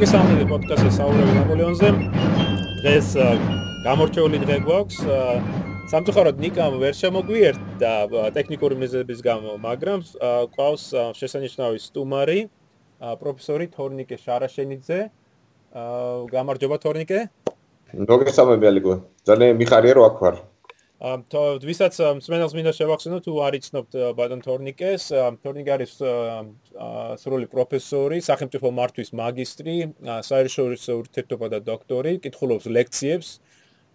[0.00, 1.88] მოგესალმებით პოდკასტის საუბრები ნაპოლეონზე.
[2.80, 3.08] დღეს
[3.84, 4.96] გამორჩეული დღე გვაქვს.
[5.92, 7.92] სამწუხაროდ ნიკამ ვერ შემოგვიერთა
[8.32, 10.00] ტექნიკური მიზეზების გამო, მაგრამ
[10.56, 10.84] ყავს
[11.20, 12.40] შესანიშნავი სტუმარი,
[12.96, 15.00] პროფესორი თორნიკე შარაშენიძე.
[16.32, 17.18] გამარჯობა თორნიკე.
[17.92, 18.94] მოგესალმებით ალიკო.
[19.28, 20.34] ძალიან მიხარია რომ აქ ვარ.
[21.00, 25.06] ვისაც მსმენელს მინდა შევახსენო თუ არ იცნობთ ბატონ თორნიკეს.
[25.40, 25.94] თორნიკე არის
[27.22, 29.76] სრული პროფესორი სახელმწიფო მართვის მაგისტრი
[30.28, 33.40] საერთაშორისო ურთიერთობა და დოქტორი კითხულობს ლექციებს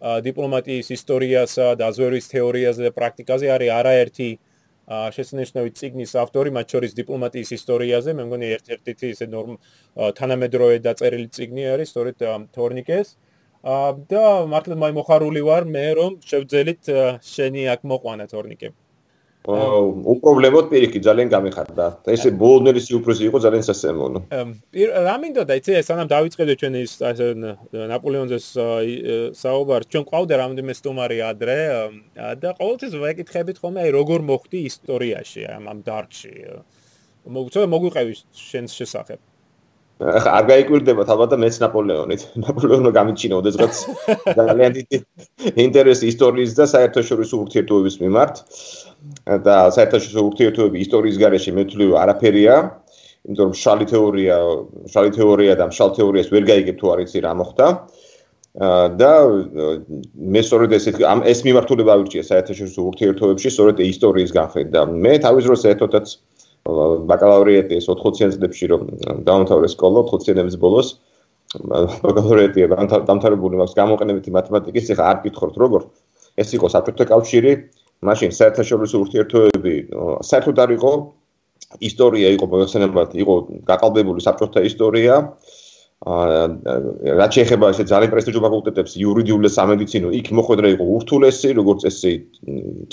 [0.01, 3.45] დიპლომატიის ისტორიასა და აზვერის თეორიაზე და პრაქტიკაზე.
[3.53, 4.29] არის არაერთი
[4.89, 8.09] შესანიშნავი ციგნის ავტორი მათ შორის დიპლომატიის ისტორიაზე.
[8.17, 9.61] მე მგონი ერთ-ერთი ისე ნორმ
[9.93, 12.17] თანამედროვე დაწერილი ციგნი არის სწორედ
[12.49, 13.07] თორნიკეს
[13.65, 16.89] და მართლა მე მოხარული ვარ მე რომ შევძელით
[17.25, 18.69] შენი აქ მოყვანა თორნიკე.
[19.45, 19.77] აა
[20.09, 21.85] უპრობლემოდ პირიქით ძალიან გამიხარდა.
[22.13, 24.19] ესე ბოლნერის უფროსი იყო ძალიან სასწაულო.
[25.05, 26.93] რა მინდოდა იცი სანამ დავიწყებდე ჩვენ ის
[27.93, 28.47] ნაპოლეონზეს
[29.41, 31.59] საუბარ ჩვენ ყავდა რამდენიმე სტუმარი ადრე
[32.41, 36.33] და ყოველთვის ვეკითხებით ხოლმე აი როგორ მოხდი ისტორიაში ამ ამ დარგში.
[37.29, 39.19] მოგვიწევ მოგვიყევი შენს შესახებ.
[39.95, 42.21] ახლა არ გაიკვირდება თალბათ და მეც ნაპოლეონით.
[42.43, 43.75] ნაპოლეონო გამიჩინა ოდესღაც
[44.39, 44.97] ძალიან დიდი
[45.63, 48.35] ინტერესი ისტორიის და საერთაშორისო ურთიერთობების მიმართ.
[49.45, 52.55] და საერთაშორისო ურთიერთობების ისტორიის გარეშე მეთვლი არაფერია.
[53.25, 54.35] იმიტომ რომ შალი თეორია,
[54.93, 57.67] შალი თეორია და შალ თეორიას ვერ გაიგებ თუ არ იცი რა მოხდა.
[58.99, 59.11] და
[60.15, 60.71] მე სწორედ
[61.03, 64.81] ამ ეს მიმართულება ავირჩია საერთაშორისო ურთიერთობებში, სწორედ ისტორიის განხედა.
[64.95, 66.07] მე თავის დროს ერთოდაც
[66.65, 68.81] ბაკალავრიატი ეს 80-იან წლებში რომ
[69.27, 70.87] დაამთავრე სკოლა 80-იანების ბოლოს
[71.61, 72.65] ბაკალავრიატი
[73.09, 75.81] დამთავრებული მაქვს გამოყენებითი მათემატიკის ეხა არ გითხორთ როგორ?
[76.41, 77.53] ეს იყო საბჭოთა კავშირი.
[78.05, 79.73] მაშინ საერთაშორისო ურთიერთობები
[80.29, 80.91] საერთოდ არ იყო
[81.89, 83.35] ისტორია იყო მოიხსენებათ იყო
[83.69, 85.13] გაყალბებული საბჭოთა ისტორია
[86.05, 92.11] რა შეიძლება ესე ძალიან პრესტიჟულ ფაკულტეტებს იურიდიულ და სამედიცინო იქ მოხვედრა იყო ურთულესი როგორც ესე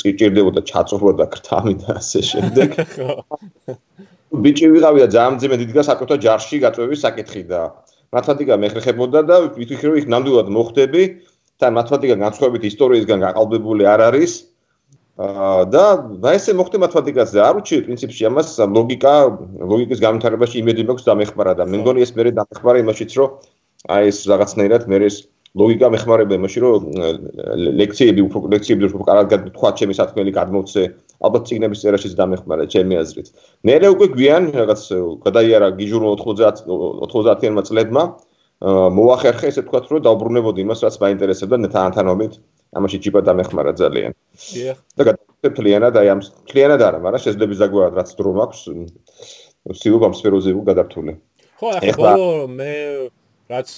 [0.00, 2.68] წიჭირდებოდა ჩაწოხრა და ქრთამი და ასე შემდეგ.
[4.44, 7.60] ბიჭი ვიყავია ძალიან ძიმე დიდგა საკუთარ ჯარში გაწვევის საკითხი და
[8.16, 11.02] მათემატიკა მეხერხებოდა და ვიტყვი რომ იქ ნამდვილად მოხდები
[11.60, 14.32] და მათემატიკა განსხვავებით ისტორიისგან გაყალბებული არ არის
[15.18, 15.84] და
[16.24, 17.36] და ესე მოხდა მათემატიკაზე.
[17.44, 19.12] არ უჩი პრინციპში ამას ლოგიკა,
[19.60, 23.28] ლოგიკის განვითარებაში იმედი მაქვს დამეხმარა და მე მგონი ეს მე დამეხმარა იმაშიც, რომ
[23.92, 25.16] აი ეს რაღაცნაირად მე ეს
[25.52, 26.80] ლოგიკა მეხმარება იმაში, რომ
[27.76, 30.82] ლექციები უფრო ლექციები უფრო კარგად თქვა ჩემი სათქმელი გადმოცე,
[31.20, 33.28] ალბათ ციგნების წერაშიც დამეხმარა ჩემი აზრით.
[33.68, 34.82] მე უკვე გვიან რაღაც
[35.28, 36.64] გადაიარა გიჟურმა 90
[37.12, 38.02] 90-იანმა წლებმა
[38.96, 42.32] მოახერხე ესე თქვა რომ დაუბრუნებოდი იმას რაც მაინტერესებდა თანთანობით
[42.72, 44.12] ამაში ჯიპა დამეხმარა ძალიან.
[44.32, 44.76] დიახ.
[44.96, 48.60] და გადავწყვეტ ფლიანად აი ამ ფლიანად არა, მაგრამ შესაძლებელი ზაგვარად რაც დრო მაქვს
[49.82, 51.12] სიუღ ამ სფეროზე ვუ გადართული.
[51.60, 52.72] ხო, ახლა ბოლო მე
[53.52, 53.68] რაც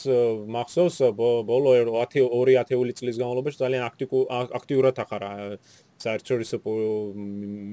[0.54, 3.82] მახსოვს ბოლო 10 2 ათეული წლის განმავლობაში ძალიან
[4.58, 5.30] აქტიურად ახარა
[5.98, 6.60] საერთაშორისო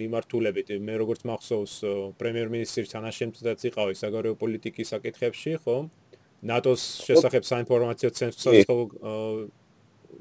[0.01, 1.73] მიმართულებით მე როგორც მახსოვს
[2.17, 5.77] პრემიერ-მინისტრის თანაშემწედაც იყავი საგარეო პოლიტიკის საკითხებში ხო
[6.41, 8.77] ნატოს შესახებ საინფორმაციო ცენტრს ხო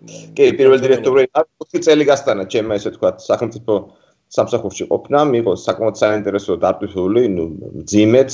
[0.08, 3.74] კი, პირველ დირექტორი არტუსი წელი გასტანა, ჩემმა ესე თქვა, სახელმწიფო
[4.30, 7.44] სამსახურში ყოფნა, მიიღო საკმაოდ საინტერესო დარტვილი, ნუ
[7.90, 8.30] ძიმეთ.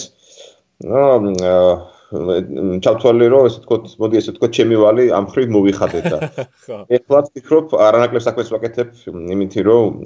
[0.86, 1.04] ნუ
[2.86, 6.18] ჩავთვალე რომ ესე თქვა, მოდი ესე თქვა, ჩემი ვალი ამ ხრივ მოვიხადეთ და
[6.96, 9.98] ეხლა ვფიქრობ, არანაკლებ საქმეს ვაკეთებ, იმითი რომ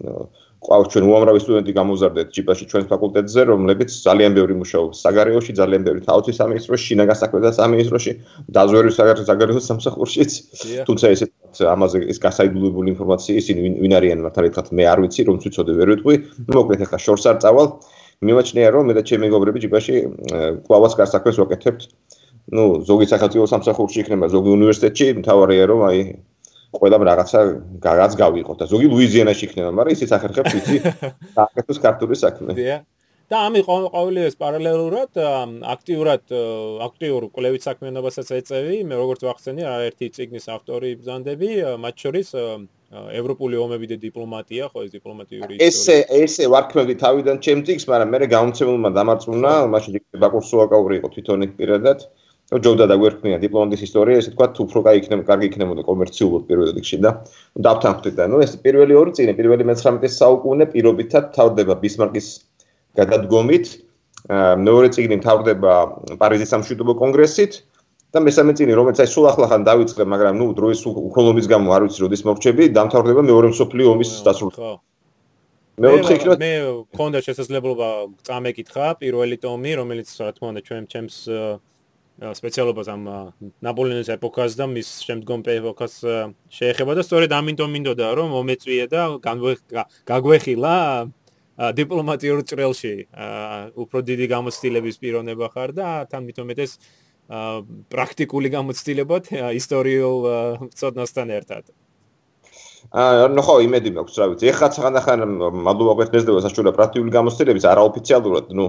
[0.61, 6.01] ყავს ჩვენ უამრავი სტუდენტი გამოზარდეთ ჯიპაში ჩვენს ფაკულტეტზე, რომლებიც ძალიან ბევრი მუშაობს საგარეოში, ძალიან ბევრი
[6.05, 8.13] თავის სამინისტროში, შინაგან საქმეთა სამინისტროში,
[8.57, 8.95] დაზვერვის
[9.31, 10.31] საგარეო სამსახურშიც.
[10.85, 11.27] თუმცა ესე
[11.65, 15.89] ამაზე ეს გასაიდუმლოებული ინფორმაცია ისინი ვინ არიან მართალ ერთხელ მე არ ვიცი, რომ ვიცოდე ვერ
[15.97, 16.15] ვიტყვი.
[16.55, 17.69] მოკლედ ახლა შორს არ წავალ.
[18.21, 19.95] მიმაჩნია რომ მე და ჩემი მეგობრები ჯიპაში
[20.69, 21.83] კლავას გასაქმეს ვაკეთებთ.
[22.51, 25.99] ну, ზოგი სახელმწიფო სამსახურში იქნება, ზოგი უნივერსიტეტში, მთავარია რომ აი
[26.79, 27.41] ყველა რაღაცა
[27.83, 30.77] გაგაც გავიყოთ და ზოგი ლუიზიანაში იქნება, მაგრამ ისიც ახერხებს იცი
[31.37, 32.55] საკეთოს კარტული საქმე.
[33.31, 35.19] და ამი ყოველივეს პარალელურად
[35.75, 36.33] აქტიურად
[36.87, 42.29] აქტიურ კვლევით საქმიანობასაც ეწევი, მე როგორც ვახსენე, არაერთი ციგნის ავტორი ბზანდები, მათ შორის
[42.91, 45.69] ევროპული ომები და დიპლომატია, ხო ეს დიპლომატიური ისტორია.
[45.71, 51.47] ესე ესე ვარქმევდი თავიდან ჩემ ციგს, მაგრამ მე გამომცემულმა დამარწმუნა, მაშინ ბაკურ სულაკაური იყო თვითონ
[51.47, 51.99] იქ პირადად.
[52.51, 56.99] ჯობდა და გვერქმია დიპლომატიის ისტორია, ესე თქვა, უფრო კაი იქნება, კარგი იქნებოდა კომერციულად პირველ რიგში
[56.99, 57.11] და
[57.63, 62.27] დავთანხმდით და ნუ ეს პირველი ორი წინა, პირველი მე-19 საუკუნე პირობითად თავდება ბისმარკის
[62.99, 63.67] გადადგომით,
[64.67, 65.73] მეორე წიგნი თავდება
[66.19, 67.53] პარიზის სამშვიდობო კონგრესით
[68.11, 71.99] და მესამე წიგნი, რომელიც აი სულ ახლახან დაიწყე, მაგრამ ნუ დროის უკოლომის გამო არ ვიცი
[72.03, 74.83] როდის მოვჩები, დამთავრდება მეორე მსოფლიო ომის დასრულებით.
[75.81, 76.53] მეოთხე იქნება მე
[76.93, 77.89] მქონდა შესაძლებლობა
[78.27, 81.17] წამეკითხა პირველი ტომი, რომელიც რა თქმა უნდა ჩვენ ჩემს
[82.21, 83.05] სპეციალობას ამ
[83.65, 85.95] ნაპოლეონის ეპოქას და მის შემდგომ ეპოქას
[86.53, 89.03] შეეხება და სწორედ ამიტომ მინდოდა რომ მომეწვიე და
[90.11, 90.75] გაგვეხილა
[91.81, 92.95] დიპლომატიურ ჭრელში
[93.85, 96.77] უფრო დიდი გამოცდილების პიროვნება ხარ და თან მithumetes
[97.31, 100.21] პრაქტიკული გამოცდილებად ისტორიულ
[100.77, 101.65] ცოდნასთან ერთად.
[102.91, 104.45] აა ნუ ხო იმედი მაქვს რა ვიცი.
[104.51, 105.21] ეხლა ხანდახან
[105.63, 108.69] მადლობა გვეთნესდება საშუალო პრაქტიკული გამოცდილების არაოფიციალურად, აა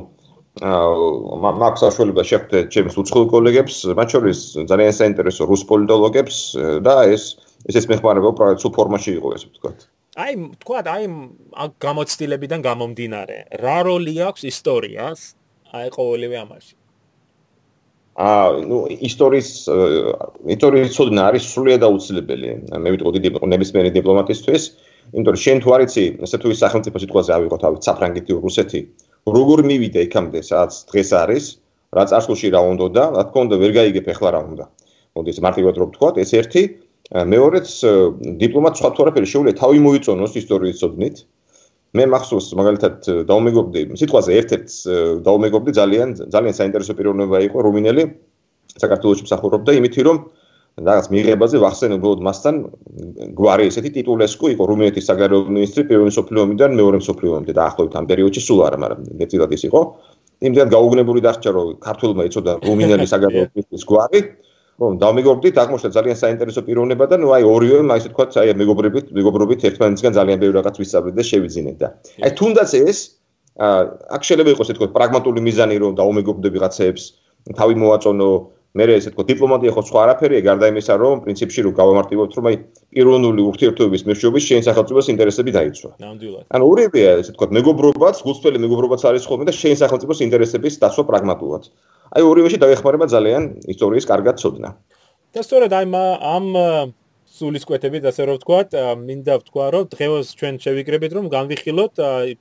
[0.60, 6.38] მაქვს საშუალება შეხვდე ჩემს უცხოელ კოლეგებს, მათ შორის ძალიან საინტერესო რუს პოლიტოლოგებს
[6.84, 7.40] და ეს
[7.72, 9.88] ესეც მეხმარება უბრალოდ სულ ფორმაში იყო ესე ვთქვათ.
[10.20, 11.08] აი, თქვა აი
[11.80, 15.20] გამოცდილებიდან გამომდინარე, რა როლი აქვს ისტორიას
[15.72, 16.76] აი ყოველივე ამაში?
[18.20, 18.78] აა, ნუ
[19.08, 19.50] ისტორიის
[20.52, 22.50] ისტორიის ცოდნა არის სრულიად აუცილებელი.
[22.76, 23.20] მე ვიტყოდი
[23.56, 24.64] ნებისმიერი დიპლომატისთვის,
[25.16, 28.82] იმიტომ რომ შენ თუ არიცი, ესე თუ ის სახელმწიფო სიტყვაზე ავიღო თავი, საფრანგეთი, რუსეთი,
[29.28, 31.46] როგორ მივიდე იქამდე, სადაც დღეს არის,
[31.94, 34.66] რა წარსულში რა უნდა და, რა თქმა უნდა, ვერ გაიგებ ახლა რა უნდა.
[35.16, 36.62] მოდი ეს მარტივად რო ვთქვა, ეს ერთი
[37.12, 37.68] მეორეც
[38.40, 41.16] დიპლომატ სხვა თუ არაფერი შეუძლია თავი მოიწონოს ისტორიის ცოდნით.
[41.92, 42.96] მე მახსოვს მაგალითად
[43.28, 44.68] დაუმეგობრდი სიტყვაზე ერთ-ერთ
[45.28, 48.04] დაუმეგობრდი ძალიან ძალიან საინტერესო პიროვნება იყო რუმინელი
[48.80, 50.18] საქართველოს მსახურობდა იმითი რომ
[50.80, 52.56] რაღაც მიიღებაზე ვახსენე უბრალოდ მასთან
[53.36, 58.06] გვარი ესეთი ტიტულესკუ იყო რუმინეთის საგარეო მინისტრი პირველი სოფლიო ომიდან მეორე სოფლიო ომამდე დაახლოებით ამ
[58.12, 59.82] პერიოდში სულ არა მაგრამ მეტად ის იყო.
[60.42, 64.22] იმდენ გაუგნებული დარჩა რომ ქართულმა იცოდა რუმინელი საგარეო მინისტრის გვარი.
[64.82, 69.06] რომ დამეგობრდით აღმოჩნდა ძალიან საინტერესო პიროვნება და ნუ აი ორივე მაგ ისე თქვა აი მეგობრებით
[69.14, 71.88] მეგობრობით ერთმანეთისგან ძალიან ბევრი რაღაც ვისწავლეთ და შევიძინეთ და
[72.26, 72.98] აი თუნდაც ეს
[74.16, 77.04] აქ შეიძლება იყოს ეთქო პრაგმატული მიზანი რომ დაუმეგობრდები რაღაცეებს
[77.60, 78.30] თავი მოაწონო
[78.72, 82.56] მე ესე თქო დიპლომატია ხო სხვა არაფერია გარდა იმისა რომ პრინციპში რომ გავამარტივებთ რომ აი
[82.96, 85.90] პიროვნული ურთიერთობების მეშვეობის შენ სახელმწიფოს ინტერესები დაიცვა.
[86.00, 86.46] ნამდვილად.
[86.56, 91.64] ანუ ორივეა ესე თქო მეგობრობაც, გულწრფელი მეგობრობაც არის ხოლმე და შენ სახელმწიფოს ინტერესების დაცვა პრაგმატულად.
[92.16, 93.44] აი ორივეში დაეხმარება ძალიან
[93.76, 94.70] ისტორიის კარგად ცოდნა.
[95.36, 95.86] და სწორედ აი
[96.36, 96.46] ამ
[97.32, 98.70] სულისკვეთებით ასე რომ ვთქვათ,
[99.08, 101.94] მინდა ვთქვა, რომ დღეს ჩვენ შევიკრებით, რომ განვიხილოთ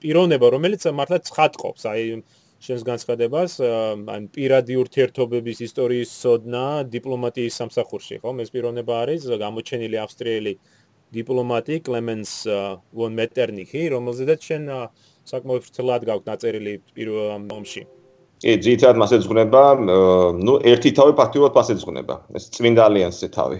[0.03, 2.03] პიროვნება, რომელიც მართლა ცხადყოფს, აი
[2.61, 8.43] შენს განცხადებას, აი პირადი ურთიერთობების ისტორიის ცოდნა დიპლომატიის სამსახურში, ხომ?
[8.45, 10.53] ეს პიროვნება არის გამოჩენილი ავსტრიელი
[11.17, 12.33] დიპლომატი კლემენს
[13.01, 14.69] ვონ მეტერნიხი, რომელზედაც შენ
[15.33, 17.83] საკმაოდ ფრთხილად გაქვს დაწერილი პირველ ომში.
[18.41, 19.63] კი, ძირითადად მასე ზღნება,
[20.45, 22.15] ნუ ერთი თავი ფაქტიურად მასე ზღნება.
[22.37, 23.59] ეს წმინდა ალიანსზე თავი.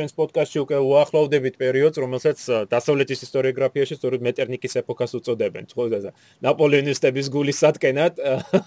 [0.00, 2.38] ჩვენს პოდკასტში უკვე უახლოვდებით პერიოდს, რომელსაც
[2.72, 5.68] დასავლეთის ისტორიოგრაფიაში სწორედ მეტერნიკის ეპოქას უწოდებენ.
[5.68, 8.16] ხო და ნაპოლეონისტების გულის სათკენად.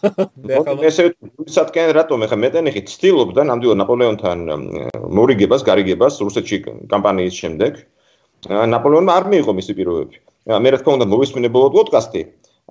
[0.89, 4.37] ესე გულის სათკენად რატომ ეხა მეტერნიხი ცდილობდა ნამდვილად ნაპოლეონთან
[5.09, 6.57] მორიგებას, გარიგებას რუსეთში
[6.93, 7.81] კამპანიის შემდეგ.
[8.53, 10.15] ნაპოლეონმა არ მიიღო მისი პირობები.
[10.53, 12.21] მე რა თქმა უნდა მოვისმინე ბოლო პოდკასტი.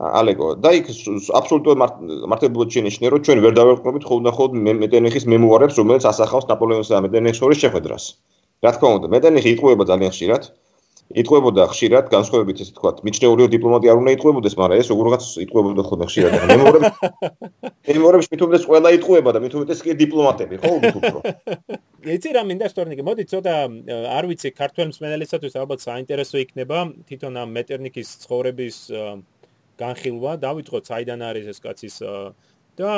[0.00, 0.86] ალეგო და იქ
[1.36, 1.78] აბსოლუტურად
[2.32, 7.40] მართებულად შენიშნე რომ ჩვენ ვერ დავერყნობით ხოლმე ხოლმე მეტენიხის მემუარებს რომელიც ასახავს ნაპოლეონის და მეტენიხის
[7.42, 8.04] შორის შეხვედრას
[8.62, 10.42] რა თქმა უნდა მეტენიხი იტყუება ძალიან ხშირად.
[11.12, 16.06] იტყუებოდა ხშირად განსხვავებით ესე თქვა მიჩნეული დიპლომატი არ უნდა იტყუებოდეს მაგრამ ეს როგორღაც იტყუებოდა ხოლმე
[16.08, 16.32] ხშირად.
[16.52, 16.88] მემუარებს
[17.90, 21.18] მემუარებს მithumetes ყველა იტყუება და მithumetes კი დიპლომატები ხო უფრო.
[22.16, 23.54] ეცი რა მინდა სტორნიკი მოდი ცოტა
[24.16, 26.78] არ ვიცი ქართულ მსმენელისათვის ალბათ საინტერესო იქნება
[27.10, 28.76] თვითონ ამ მეტერნიკის ცხოვრების
[29.82, 31.96] განხილვა, დავიწყოთ საიდან არის ეს კაცის
[32.80, 32.92] და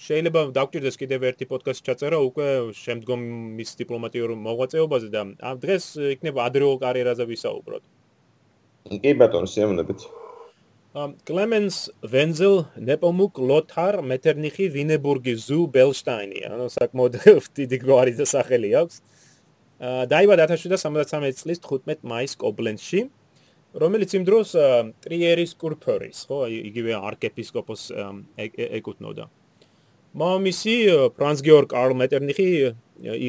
[0.00, 3.20] შეიძლება დაგჭირდეს კიდევ ერთი პოდკასტი ჩაწერა უკვე შემდგომ
[3.58, 5.84] მის დიპლომატიურ მოღვაწეობაზე და ამ დღეს
[6.16, 7.84] იქნება ადრეულ კარიერაზე ვისაუბროთ.
[9.04, 10.00] კი ბატონო, შემოვნებით.
[10.90, 12.56] ამ კლემენს ვენზელ
[12.88, 17.14] ნეპომუკ ლოთარ მეტერნიხი ვინებურგი ზუ ბელშტაინი, ანუ საკმაოდ
[17.60, 18.96] დიდი გვარი და სახელი აქვს.
[19.80, 23.00] აა დაიბადა 1773 წლის 15 მაისს კობლენცში.
[23.74, 24.54] რომელიც იმ დროს
[25.04, 27.82] ტრიერის კურფორის, ხო, იგივე არქეპისკოპოს
[28.80, 29.28] ეკუთვნოდა.
[30.10, 30.74] მამისი
[31.14, 32.48] ფრანც გეორგ კარლ მეტერნიხი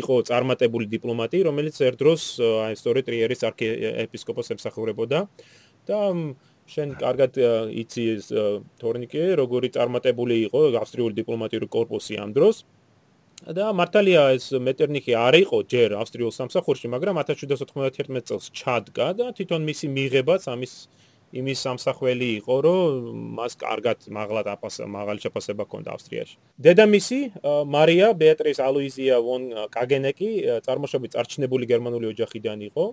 [0.01, 5.19] იყო წარმატებული დიპლომატი, რომელიც ერთ დროს აი სწორედ ტრიერის არქიეპისკოპოსს ემსახურებოდა
[5.85, 5.99] და
[6.71, 7.37] შენ კარგად
[7.85, 8.05] იცი
[8.81, 12.65] თორნიკე, როგორი წარმატებული იყო ავსტრიული დიპლომატიური კორპუსი ამ დროს.
[12.65, 12.80] აა
[13.41, 19.61] და მართალია ეს მეტერნიხი არ იყო ჯერ ავსტრიულ სამსახურში, მაგრამ 1791 წელს ჩადგა და თვითონ
[19.65, 20.73] მისი მიღებაც ამის
[21.31, 22.89] იმის სამსახველი იყო, რომ
[23.39, 26.35] მას კარგად მაღლა დაფასება, მაღალი შეფასება ჰქონდა ავსტრიაში.
[26.59, 27.19] დედამისი
[27.71, 30.29] მარია ბეატრის ალუიზია ვონ კაგენეკი
[30.67, 32.85] წარმოშობით წარჩინებული გერმანული ოჯახიდან იყო.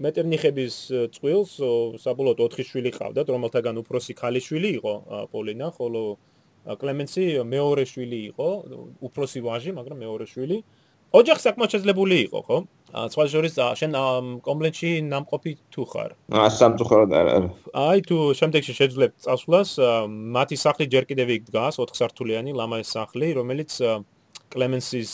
[0.00, 0.74] მეტერნიხების
[1.14, 1.52] წყვილს
[2.00, 4.94] საბოლოოდ 4 შვილი ჰყავდათ, რომელთაგან უფროსი ქალიშვილი იყო
[5.30, 6.02] პოლინა, ხოლო
[6.66, 8.48] კლემენსი მეორე შვილი იყო,
[9.00, 10.58] უფროსი ვაჟი, მაგრამ მეორე შვილი.
[11.10, 12.58] ოჯახი საკმაოდ შეძლებული იყო, ხო?
[12.90, 13.92] სხვა შორის შენ
[14.46, 16.10] კომპლექსში ნამყოფი თუ ხარ?
[16.30, 17.34] აა სამწუხაროდ არა.
[17.74, 19.70] აი თუ შემდეგში შეძლებ წასვლას,
[20.36, 23.70] მათი სახლი ჯერ კიდევ იქ დგას, 4 სართულიანი ლამაზი სახლი, რომელიც
[24.50, 25.10] კლემენსის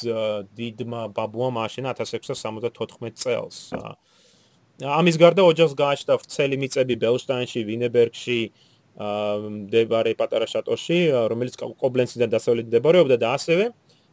[0.56, 3.72] დიდმა ბაბუამ აშენა 1674 წელს.
[4.84, 8.40] ამის გარდა ოჯახს გააჩნდა ვრცელი მიწები ბელშტაინში, ვინებერგში,
[9.01, 10.99] მდებარე პატარა შატოში,
[11.31, 13.65] რომელიც კობლენციდან დასავლეთით მდებარეობდა და ასევე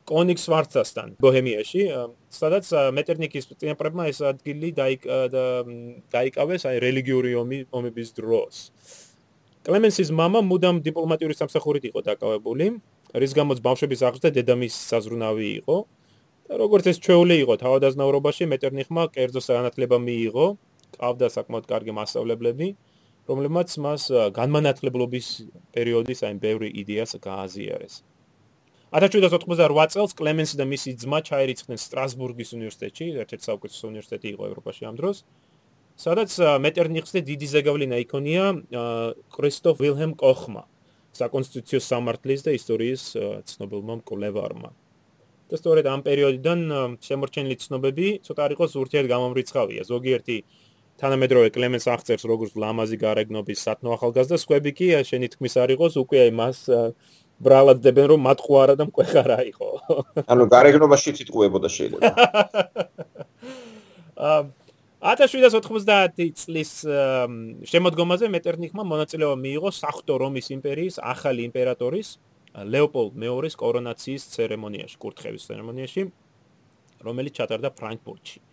[0.09, 1.83] კონიქსვარცასთან, ბოჰემიაში,
[2.33, 2.65] სადაც
[2.97, 4.71] მეტერნიკის წინაპრებმა ეს ადგილი
[6.15, 7.35] დაიკავეს აი რელიგიური
[7.69, 8.55] ომების დროს.
[9.69, 12.67] კლემენსის мама მუდამ დიპლომატიური სამსახურით იყო დაკავებული,
[13.21, 15.77] რის გამოც ბავშვების აღზრდა დედამის საზრუნავი იყო.
[16.49, 20.47] და როგორც ეს ჩვეული იყო თავადაზნაურობაში, მეტერნიხმა კერძო სანათლება მიიღო,
[20.97, 22.69] ყავდა საკმაოდ კარგი მასწავლებლები,
[23.30, 24.04] რომლებმაც მას
[24.36, 25.28] განმანათლებლობის
[25.76, 28.04] პერიოდის აი ბევრი იდეას გააზიარეს.
[28.94, 34.96] 1788 წელს კლემენსი და მისი ძმა ჩაირიცხნენ სტრასბურგის უნივერსიტეტში, ერთ-ერთი საუკეთესო უნივერსიტეტი იყო ევროპაში ამ
[35.00, 35.18] დროს.
[35.94, 38.46] სადაც მეტერნიხს და დიდი ზეგავლენა იქონია
[39.34, 40.64] კრისტოფ ვილჰემ კოხმა,
[41.14, 43.04] საკონსტიტუციო სამართლის და ისტორიის
[43.50, 44.70] ცნობილმა მკვლევარმა.
[45.54, 46.60] და სწორედ ამ პერიოდიდან
[46.98, 49.82] შემორჩენილი ცნობები ცოტა არ იყოს ურთიერთ გამომრიცხავია.
[49.86, 50.38] ზოგიერთი
[51.02, 56.22] თანამედროვე კლემენს აღწერს როგორც ლამაზი გარეგნობის სათნო ახალგაზრდა, სხვები კი შენი თქმის არ იყოს უკვე
[56.38, 56.58] მას
[57.44, 59.70] ბრალად დებენ რომ მატყუარა და მკვეხარა იყო.
[60.32, 62.10] ანუ გარეგნობაში თიტყუებოდა შეიძლება.
[64.24, 64.42] აა
[65.04, 66.70] 1790 წლის
[67.68, 72.14] შემოდგომაზე მეტერნიხმა მონაწილეობა მიიღო სახთო რომის იმპერიის ახალი იმპერატორის
[72.54, 76.02] ლეოპოლდ მეორის კორონაციის ცერემონიაში, კურთხევის ცერემონიაში,
[77.04, 78.38] რომელიც ჩატარდა ფრანკფურტში.
[78.40, 78.53] აა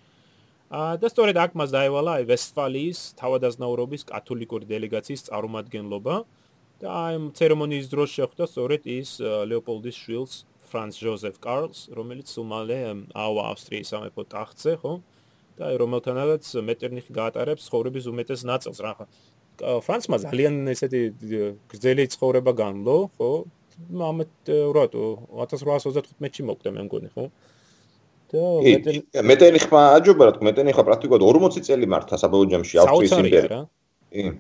[0.71, 6.15] და სწორედ აქ მას დაევალა აი ვესტფალიის თავადაზნაურობის კათოლიკური დელეგაციის წარმომადგენლობა.
[6.81, 10.35] და აი ცერემონიის დროს შეხვდა სწორედ ის ლეოპოლდის შვილს
[10.71, 12.79] ფრანც ჟოზეფ კარლს, რომელიც უმალე
[13.13, 14.93] ავა ავსტრიის სამეფო ტახტზე, ხო?
[15.59, 18.95] და აი რომელთანაც მეტერნიხი გაატარებს ცხოვრების უმეტეს ნაწილს, რა.
[19.61, 21.03] ფრანცმა ძალიან ესეთი
[21.69, 23.31] გრძელი ცხოვრება განლო, ხო?
[23.91, 24.33] ამეთ
[24.73, 27.25] რატო 1835-ში მოკვდა მე მგონი, ხო?
[28.33, 33.61] და მეტერნიხმა აჯობა, რა, მეტერნიხა პრაქტიკულად 40 წელი მართა საბოლოო ჯამში ავსტრიის იმპერია.
[34.15, 34.31] კი.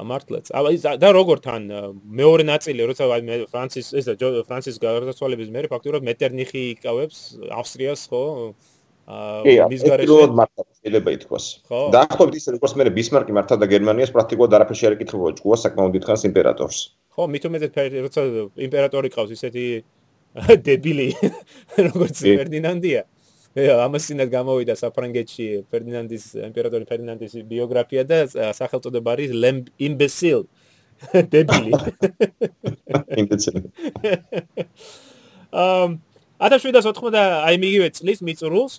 [0.00, 0.48] მართლაც.
[0.56, 1.62] აი და როგორ თან
[2.08, 3.04] მეორე ნაწილი, როცა
[3.52, 4.06] ფრანცის ეს
[4.48, 7.18] ფრანცის გარდაცვალების მერე ფაქტურად მეტერნიხი იკავებს
[7.52, 8.24] ავსტრიას, ხო?
[9.10, 11.44] აა მის გარეშე მართა შეიძლება ითქვას.
[11.68, 16.78] დაახლოებით ისე როგორც მე ბისმარკი მართავდა გერმანიას, პრაქტიკულად არაფერში არ ეკითხებოდა ჭკუა საკმაოდ დიდხანს იმპერატორს.
[17.18, 17.72] ხო, მით უმეტეს
[18.06, 18.20] როცა
[18.70, 19.64] იმპერატორი ყავს ისეთი
[20.62, 21.08] დებილი
[21.90, 23.02] როგორც ფერდინანდია.
[23.58, 28.18] ამასინად გამოვიდა საფრანგეთში ფერდინანდის იმპერატორი ფერდინანდის ბიოგრაფია და
[28.54, 30.46] სახელწოდება არის ლემ იმბესილ.
[31.32, 31.72] დებილი.
[33.16, 33.54] იმბესილ
[35.50, 35.98] ამ
[36.38, 38.74] 1780 აი მიგივე წლის მიწურულს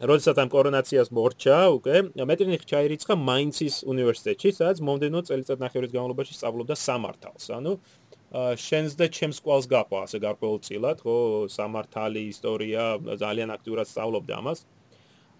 [0.00, 6.74] როდესაც ამ კორონაციას მორჩა უკვე მეტრინიხ ჩაირიცხა მაინცის უნივერსიტეტში სადაც მომდენო წელიწად ნახევრის განმავლობაში სწავლობდა
[6.80, 7.76] სამართალს ანუ
[8.30, 11.16] შენს და ჩემს კვალს გაყვა ასე გარკვეულწილად ხო?
[11.50, 12.82] სამართალი ისტორია
[13.18, 14.58] ძალიან აქტიურად სწავლობდა ამას.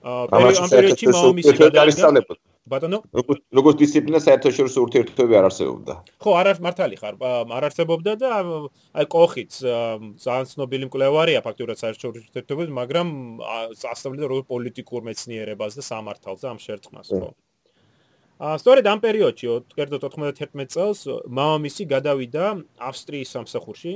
[0.00, 2.35] აა ამ პერიოდში მამამისი გადაიწყო
[2.70, 2.99] ბატონო?
[3.56, 5.94] როგორც დისციპლინა საერთაშორისო ურთიერთობები არ არსებობდა.
[6.23, 7.14] ხო არ არის მართალი ხარ
[7.56, 8.30] არ არსებობდა და
[8.94, 9.52] აი კოხიც
[10.25, 13.09] ძალიან ცნობილი მკვლევარია ფაქტურად საერთაშორისო ურთიერთობებს მაგრამ
[13.94, 17.30] ასწავლიდა როგორ პოლიტიკურ მეცნიერებას და სამართალს და ამ შერწყმას ხო
[18.40, 22.44] სწორედ ამ პერიოდში, კერძოდ 91 წელს, მამამისი გადავიდა
[22.88, 23.92] ავსტრიის სამსახურში,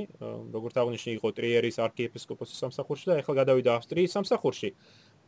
[0.53, 4.69] როგორც აღნიშნე, იყო ტრიერის არქიეპისკოპოსის სამსახურში და ახლა გადავიდა ავსტრიის სამსახურში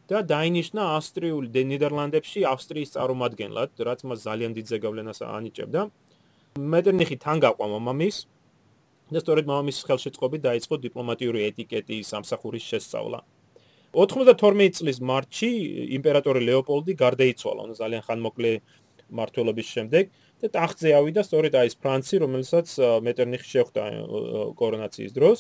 [0.06, 5.82] და დაინიშნა ავსტრიული ნიდერლანდებში ავსტრიის წარმომადგენლად, რაც მას ძალიან დიდ ზეგავლენას ანიჭებდა.
[6.62, 8.18] მეტერნიხი თან გაყვა მამამის
[9.10, 13.20] და სწორედ მამამისის ხელშეწყობით დაიწყო დიპლომატიური ეტიკეტის სამსახურის შესწავლა.
[13.98, 15.50] 92 წლის მარტში
[15.98, 18.52] იმპერატორი ლეოპოლდი გარდაიცვალა, ანუ ძალიან ხანმოკლე
[19.12, 20.04] მართლობის შემდეგ
[20.42, 22.68] და ტახტზე ავიდა სწორედ აი ეს ფრანცი, რომელსაც
[23.08, 23.84] მეტერნიხი შეხვდა
[24.60, 25.40] კორონაციის დროს.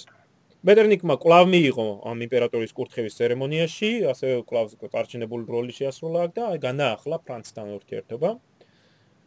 [0.67, 7.15] მეტერნიკმა კლავ მიიღო ამ იმპერატორის კურთხევის ცერემონიაში, ასე კლავს პარჩინებული როლი შეასრულა და აი განაახლა
[7.23, 8.29] ფრანცთან ურთიერთობა.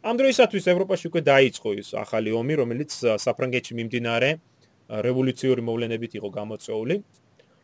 [0.01, 2.91] ამ დროისათვის ევროპაში უკვე დაიწყო ის ახალი ომი, რომელიც
[3.25, 4.29] საფრანგეთში მიმდინარე
[5.07, 6.95] რევოლუციური მოვლენებით იყო გამოწვეული.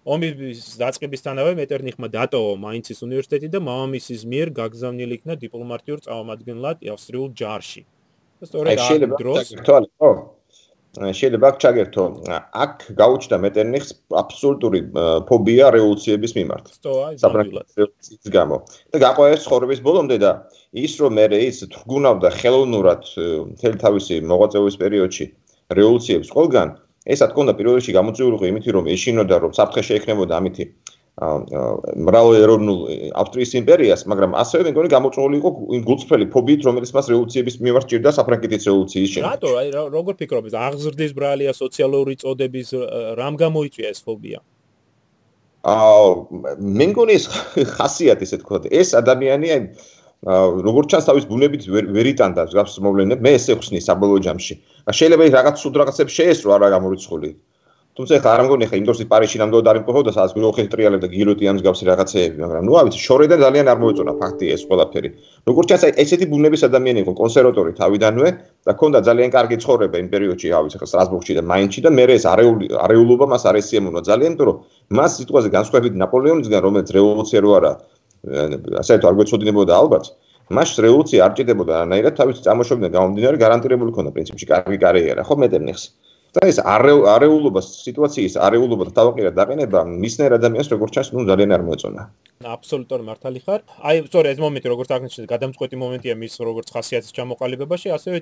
[0.08, 7.84] ომის დაწყებისთანავე მეტერნიხმა დატოვა მაინცის უნივერსიტეტი და მამამისის მიერ გაგზავნილი იქნა დიპლომატიურ წარმომადგენლად ავსტრიულ ჯარში.
[8.48, 9.48] სწორედ ამ დროს
[10.00, 10.12] ხო
[10.98, 12.04] შეიძლება ჩაგერთო
[12.64, 13.90] აქ გაუჩნდა მეტერნიხს
[14.22, 14.80] აბსოლუტური
[15.30, 16.66] ფობია რევოლუციების მიმართ.
[17.22, 18.58] საფრანგეთის გამო.
[18.92, 20.32] და გაყვეს ხორების ბოლომდე და
[20.74, 23.02] ის რომ მე ის თრგუნავდა ხელოვნურად
[23.54, 25.26] მთელი თავისი მოღვაწეობის პერიოდში
[25.78, 26.68] რევოლუციებს ყველგან
[27.08, 30.66] ეს რა თქმა უნდა პირველ რიგში გამოწვეულიყო იმით რომ ეშინოდა რომ საფრთხე შეექმნებოდა ამითი
[31.18, 32.82] მრავალეროვნულ
[33.18, 37.86] ავსტრიის იმპერიას, მაგრამ ასევე მე მგონი გამოწვეული იყო იმ გულწრფელი ფობიით, რომელიც მას რევოლუციების მიმართ
[37.90, 39.26] ჭირდა საფრანგეთის რევოლუციის შემდეგ.
[39.34, 39.50] რატო?
[39.58, 40.54] აი როგორ ფიქრობთ?
[40.54, 42.70] აღზრდის ბრალია სოციალური წოდების
[43.18, 44.40] რამ გამოიწვია ეს ფობია?
[45.66, 47.26] აა მე მგონი ეს
[47.76, 49.62] ხასიათი ესე თქვა ეს ადამიანი აი
[50.26, 53.22] როგორც ჩანს თავის ბუნებით ვერ იტანდა გავს მოვლენებს.
[53.22, 54.54] მე ესე ხსნი საბოლოო ჯამში.
[54.98, 57.30] შეიძლება რაღაც სულ რაღაცებს შეესრო არა გამორიცხული
[57.98, 61.62] თუმცა ხა არ მგონი ხა იმ დროს პარიში ნამდვილად არ იმყოფოდა სადაც გროხი ტრიალებდა გილოტიანს
[61.66, 65.10] გავს რაღაცეები მაგრამ ნუ ავიცი შორედან ძალიან არ მოეწონა ფაქტია ეს ყველაფერი.
[65.50, 68.30] როგორც ჩანს აი ესეთი ბუნების ადამიანი იყო კონსერვატორი თავიდანვე
[68.70, 72.26] და ქონდა ძალიან კარგი ცხოვრება იმ პერიოდში ავიცი ხა სტრასბურგში და მაინცში და მე ეს
[72.86, 74.56] არეულობა მას არ ესიამონა ძალიან რომ
[74.94, 77.72] მას სიტუაციაზე განსხვავებით ნაპოლეონისგან რომელიც რევოლუცია რო არა
[78.82, 80.12] ასე თუ არ გვეცოდინებოდა ალბათ
[80.58, 85.84] მას რევოლუცია არ ჭირდებოდა რანაირად თავის წარმოშობიდან გამომდინარე გარანტირებული ქონდა პრინციპში კარგი კარიერა ხო მეტერნიხს
[86.36, 91.62] და ეს არეულობას სიტუაციის არეულობა და თავყირა დაყენება მისნერ ადამიანს როგორც ჩანს ნუ ძალიან არ
[91.68, 92.02] მოეწონა.
[92.38, 93.62] აბსოლუტურად მართალი ხარ.
[93.90, 98.18] აი, სწორედ ეს მომენტი როგორც აღნიშნეთ, გადამწყვეტი მომენტია მის როგორც ხასიათის ჩამოყალიბებაში, ასევე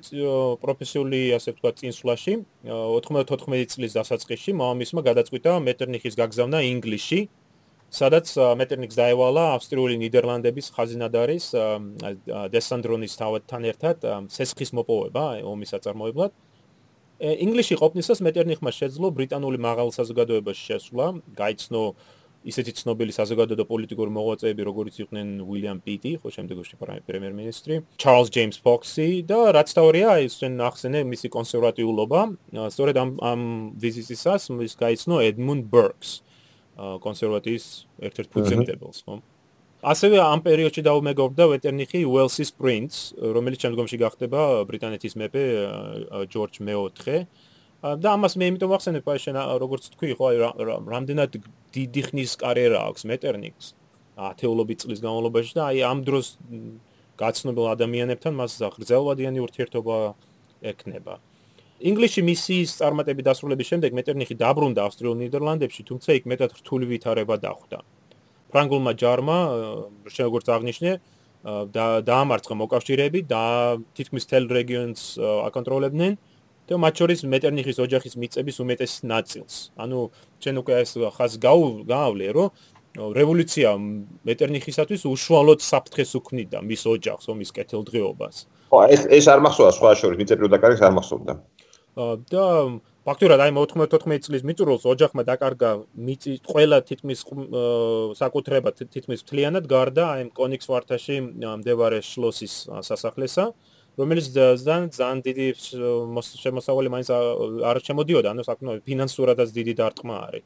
[0.63, 2.33] პროფესიული, ასე ვთქვათ, წინსვლაში
[2.63, 7.19] 94 წლის დასაწყისში მამამისმა გადაწყვიტა მეტერნიხის გაგზავნა ინგლისში,
[7.91, 11.45] სადაც მეტერნიხს დაევალა ავსტრიული ნიდერლანდების ხაზინადარის
[12.55, 13.97] დესანდრონის თავთან ერთად
[14.31, 16.31] სესხის მოპოვება ომის აწარმოებლად.
[17.15, 21.83] ინგლისში ყოფნისას მეტერნიხმა შეძლო ბრიტანული მაღალ საზოგადოებაში შესვლა, გაიცნო
[22.45, 26.75] ისეთი ცნობილი საზოგადოებრივი და პოლიტიკური მოღვაწეები, როგორიც იყვნენ უილიამ პიტი, ხო შემდეგში
[27.07, 32.21] პრემიერ-მინისტრი, ჩარლზ ჯეიმს ფოქსი და რაც თავია ის ჩვენ ახსენე მისი კონსერვატიულობა.
[32.53, 33.41] სწორედ ამ ამ
[33.81, 36.11] ვიზიტისას ის გაიცნო ედმუნდ ბერკს,
[36.75, 37.65] კონსერვატივის
[38.09, 39.15] ერთ-ერთ ფუძემდებელს, ხო?
[39.85, 45.43] ასევე ამ პერიოდში დაუმეგობრდა ვეტერნიხი უელსის პრინც, რომელიც შემდგომში გახდება ბრიტანეთის მეფე
[46.33, 47.17] ჯორჯ მეოთხე.
[47.85, 50.37] და ამას მე იმიტომ ვახსენებ, აი შენ როგორც თქვი, ხო, აი
[50.89, 51.31] რამდენად
[51.75, 53.67] დიდი ხნის კარიერა აქვს მეტერნიხს
[54.15, 56.27] ათეულობით წლის განმავლობაში და აი ამ დროს
[57.19, 59.97] გაცნობილ ადამიანებთან მას გრძელვადიანი ურთიერთობა
[60.71, 61.19] ექნება.
[61.83, 67.79] ინგლისში მისიის წარმატების დასრულების შემდეგ მეტერნიხი დაბრუნდა ავსტრიულ ნიდერლანდებში, თუმცა იქ მეტად რთული ვითარება დახვდა.
[68.55, 69.37] ფრანგულმა ჯარმა
[70.07, 70.91] როგორც აღნიშნე
[71.75, 73.43] და დაამარცხა მოკავშირეები და
[73.91, 76.13] თითქმის თელ რეგიონს აკონტროლებდნენ
[76.65, 79.55] და მათ შორის მეტერნიხის ოჯახის მიწების უმეტეს ნაწილს.
[79.75, 79.99] ანუ
[80.41, 82.49] ჩვენ უკვე ეს ხას გავავლე, რომ
[82.95, 83.69] რევოლუცია
[84.23, 88.35] მეტერნიხისათვის უშუალოდ საფრთხეს უქმნიდა მის ოჯახს, ომის კეთილდღეობას.
[88.71, 91.33] ხო, ეს ეს არ მახსოვდა სხვა შორის, მიწერილ და კარგს არ მახსოვდა.
[91.95, 92.45] და
[93.07, 97.23] ფაქტურად აი 94 წლის მიწურულს ოჯახმა დაკარგა მიწი ყველა თითქმის
[98.19, 102.55] საკუთრება თითქმის მთლიანად გარდა აი კონიქს ვარტაში მდებარე შლოსის
[102.89, 103.45] სასახლესა
[103.95, 105.47] რომელიც ძალიან ძალიან დიდი
[106.43, 107.09] შემოსავალი მაინც
[107.71, 110.43] არ შემოდიოდა ანუ საკმაოდ ფინანსურადაც დიდი დარტყმა არის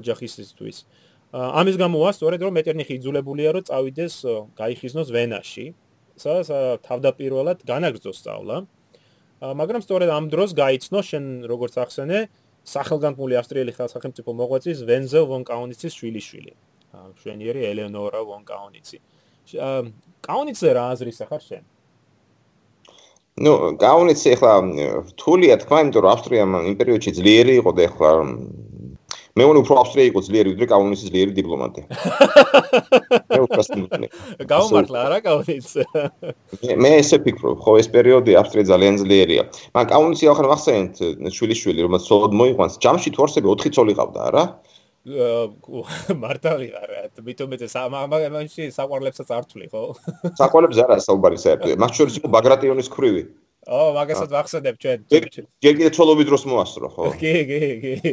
[0.00, 0.48] ოჯახისთვის
[1.30, 4.14] ამის გამოა სწორედ რომ მეტერნიხი იძულებულია რომ წავიდეს
[4.58, 5.66] გაიხიზნოს ვენაში.
[6.20, 6.48] სადაც
[6.84, 8.56] თავდაპირველად განაგრძო სწავლა
[9.40, 12.28] მაგრამ სწორედ ამ დროს გაიცნო შენ როგორც ახსენე
[12.68, 16.52] სახელგანთმული ავსტრიელი სახელმწიფო მოღვაწის ვენზელ ვონ კაუნიცის შვილიშვილი.
[17.24, 18.98] შვენიერი ელენორა ვონ კაუნიცი.
[20.20, 21.64] კაუნიცზე რა აზრისა ხარ შენ?
[23.40, 24.52] ну, კაუნიცი ახლა
[25.08, 28.10] რთულია თქვა, იმიტომ რომ ავსტრია იმ პერიოდში ძლიერი იყო და ახლა
[29.40, 31.84] მე ვონი უფრო ავსტრია იყო ძლიერი ვიდრე კაუნიცის ძლიერი დიპლომატი.
[33.32, 34.08] მე უკასტინგნე.
[34.50, 35.70] გაუმართლა რა კაუნიც.
[36.84, 39.42] მე ესე ფიქრობ, ხო ეს პერიოდი ავსტრია ძალიან ძლიერია.
[39.72, 41.00] მაგრამ კაუნიცი ახლა ვახსენეთ
[41.32, 44.44] შვილიშვილი, რომელიც სოლოდ მოიყვანს, ჯამში თორსები 4 წოლი ყავდა, რა?
[46.20, 49.84] მარტალი არა, მე სამამაში საყვარლებსაც არ თვლი, ხო?
[50.36, 51.80] საყვარლებს არა საუბარი საერთოდ.
[51.80, 53.22] მას შორის იყო ბაგრატიონის ქრივი.
[53.64, 54.98] ო, მაგასაც ვახსენებ ჩვენ.
[55.08, 57.04] ჯერ კიდე ცოლობის დროს მოასწრო, ხო?
[57.16, 58.12] კი, კი, კი.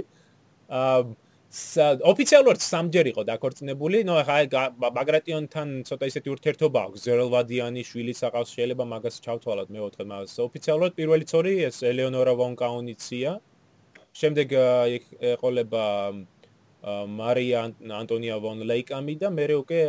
[0.68, 1.16] აა
[1.48, 8.84] ოფიციალურად სამჯერ იყო დაქორწინებული, ნუ ახლა ბაგრატიონთან ცოტა ისეთი ურთიერთობა აქვს, ზერელვადიანი შვილი საყავს შეიძლება
[8.84, 10.34] მაგას ჩავთვალოთ მეოთხე მაგას.
[10.44, 13.40] ოფიციალურად პირველი ცოლი ეს ელეონორა ვონ კაუნიცია.
[14.18, 14.48] შემდეგ
[15.32, 15.84] ეყოლება
[17.20, 17.60] მარია
[18.02, 19.80] ანტონია ვონ ლეიკამი და მეორე უკვე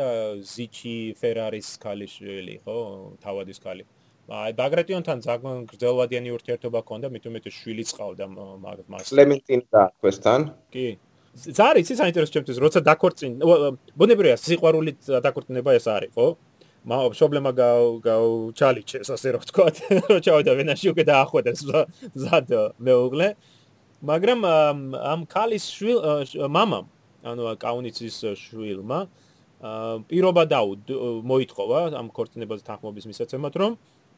[0.54, 2.78] ზიჩი ფერარის ქალიშვილი, ხო,
[3.24, 3.84] თავადის ქალი.
[4.28, 9.08] აი ბაგრატიონთან ძალიან გრძელვადიანი ურთიერთობა ჰქონდა, მით უმეტეს შვილი წავდა მას.
[9.08, 10.40] კლემენტინ და ქვესთან?
[10.68, 11.00] კი.
[11.32, 13.32] ზარი, ის საინტერესო ჩემთვის, როცა დაქორწინ,
[13.96, 16.26] ბუნებრივია, სიყვარულით დაქორწინება ეს არის, ხო?
[16.84, 17.50] მა პრობლემა
[18.04, 19.66] გაუ ჩალიჩეს, ასე რომ ვთქვა.
[20.12, 21.58] რო ჩავიდა ვენაში უკვე დაახვედეს
[22.20, 22.48] ზად
[22.84, 23.28] მეუღლე.
[24.04, 24.40] მაგრამ
[24.94, 25.98] ამ ქალის შვილ
[26.52, 26.86] მამამ,
[27.24, 28.98] ანუ კაუნიცის შვილმა,
[30.06, 30.68] პირობა დაუ
[31.24, 33.72] მოითხოვა ამ ქორწინებაზე თანხმობის მისაცემად, რომ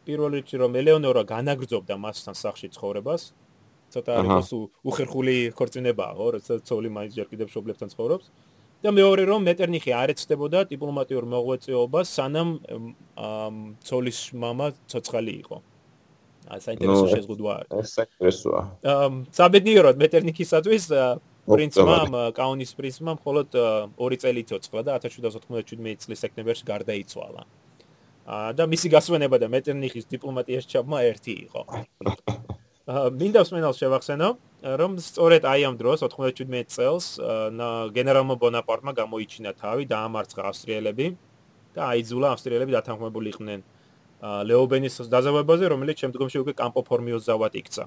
[0.05, 3.21] პირველ რიგში რომ ელეონორა განაგრძობდა მასთან სახში ცხოვრებას
[3.93, 4.49] ცოტა არის
[4.85, 8.25] უხერხული ქორწინებაა ხო როცა ცოლი მაინც ჯერ კიდევ შობლებთან ცხოვრობს
[8.85, 12.49] და მეორე რომ მეტერნიხი არ ეცდებოდა დიპლომატიურ მოღვაწეობას სანამ
[13.87, 15.57] ცოლის мама ცოცხალი იყო
[16.45, 18.61] ა საინტერესო შეზღუდვა არის ეს საინტერესოა
[18.95, 20.83] ამ საბედნიეროდ მეტერნიხისათვის
[21.45, 23.57] პრინცმა კაუნის პრინცმა მხოლოდ
[24.01, 27.45] 2 წელი ცოცხლა და 1797 წლის სექტემბერში გარდაიცვალა.
[28.30, 31.62] და მისი გასვენება და მეტერნიხის დიპლომატიაში ჩაბმა ერთი იყო.
[33.20, 34.28] მინდა მსმენელს შევახსენო,
[34.80, 37.06] რომ სწორედ აი ამ დროს 97 წელს
[37.94, 41.06] გენერალმა ბონაპარტმა გამოიჩინა თავი და ამარცხა ავსტრიელები
[41.74, 43.60] და აიძულა ავსტრიელები დათანხმებული იყვნენ
[44.20, 47.84] ლეობენის დაზავებაზე, რომელიც შემდგომში უკვე კამპო ფორმიოს ზავად იქცა.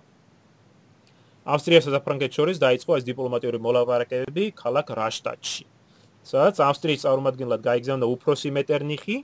[1.44, 5.66] ავსტრიასა და ფრანგეთს შორის დაიწყო ეს დიპლომატიური მოლაპარაკებები ქალაქ რაშტატში.
[6.24, 9.18] სადაც ავსტრიის წარმომადგენლად გაიგზავნა უფროსი მეტერნიხი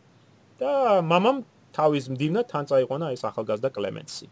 [0.59, 0.71] და
[1.11, 1.37] მამამ
[1.75, 4.25] თავის მდივნად თან წაიყვანა ეს ახალგაზრდა კლემენსი.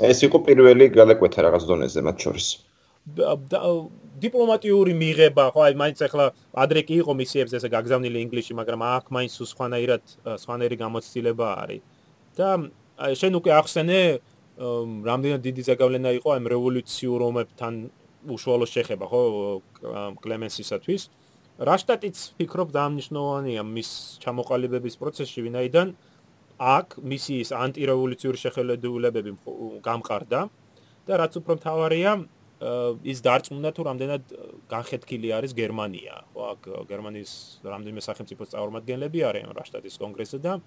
[0.00, 2.46] ეს იყო პირველი გალეკვეთა რაღაც დონეზე მათ შორის.
[4.22, 9.04] დიპლომატიური მიღება, ხო, აი მაინც ახლა ადრე კი იყო მისიებს ესე გაგზავნილი ინგლისში, მაგრამ აქ
[9.10, 10.04] მაინც სხვანაირად
[10.38, 11.82] სხვანაირი გამოცდილება არის.
[12.38, 12.48] და
[13.18, 14.00] შენ უკვე ახსენე
[15.08, 17.74] რამდენად დიდი ზეგავლენა იყო ამ რევოლუციურ ომებთან
[18.30, 19.22] უშუალო შეხება ხო
[20.22, 21.02] კლემენსისათვის
[21.68, 23.90] რაშტატიც ფიქრობ დაამნიშნავანია მის
[24.24, 25.94] ჩამოყალიბების პროცესში ვინაიდან
[26.76, 29.32] აქ მისი ის ანტირევოლუციური შეხედულებები
[29.86, 30.40] გამყარდა
[31.06, 32.12] და რაც უფრო მთავარია
[33.12, 34.22] ის დარწმუნდა თუ რამდენად
[34.70, 36.14] განხეთქილი არის გერმანია
[36.52, 37.32] აქ გერმანიის
[37.66, 40.60] რამდენიმე სახელმწიფოს წარმომადგენლები არიან რაშტატის კონგრესზე და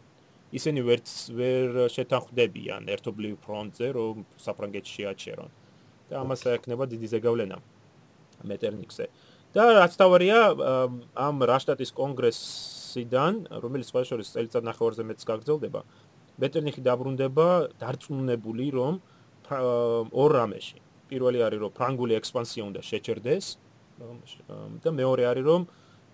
[0.53, 5.49] ისინი ვერც ვერ შეთანხმდებიან ერთობლივ ფრონტზე, რომ საფრანგეთში შეაჩერონ.
[6.05, 7.57] და ამას ექნება დიდი ზეგავლენა
[8.45, 9.05] მეტერნიქსზე.
[9.55, 10.39] და რაც თავარია
[11.15, 15.81] ამ რაშტატის კონგრესიდან, რომელიც სხვა შორის წელიწად ნახევარზე მეც გაგრძელდება,
[16.43, 17.47] მეტერნიხი დაბრუნდება
[17.79, 18.93] დარწმუნებული, რომ
[20.11, 20.79] ორ რამეში.
[21.07, 23.45] პირველი არის, რომ ფრანგული ექსპანსია უნდა შეჩერდეს
[24.83, 25.61] და მეორე არის, რომ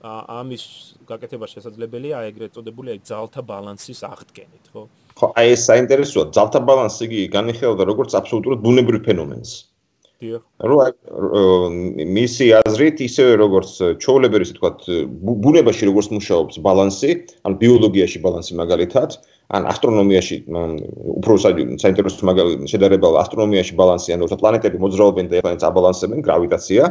[0.06, 0.64] ამის
[1.10, 4.82] გაკეთება შესაძლებელია ეგრეთ წოდებული ძალთა ბალანსის აღდგენით, ხო?
[5.18, 9.50] ხო, აი ეს საინტერესოა, ძალთა ბალანსი იგი განიხილავდა როგორც აბსოლუტურად ბუნებრივ ფენომენს.
[9.54, 9.71] დიახ.
[10.22, 10.78] რო
[12.14, 13.72] მისი აზრით ისევე როგორც
[14.04, 14.70] ჩოვლებერი, ისე თქვა,
[15.18, 17.12] ბუნებაში როგორც მუშაობს ბალანსი,
[17.50, 19.18] ან ბიოლოგიაში ბალანსი მაგალითად,
[19.58, 20.38] ან ასტრონომიაში
[21.18, 26.82] უფრო საინტერესო მაგალითად შედარება ასტრონომიაში ბალანსი, ან როცა პლანეტები მოძრაობენ და ერთმანეთს აბალანსებენ, გრავიტაცია,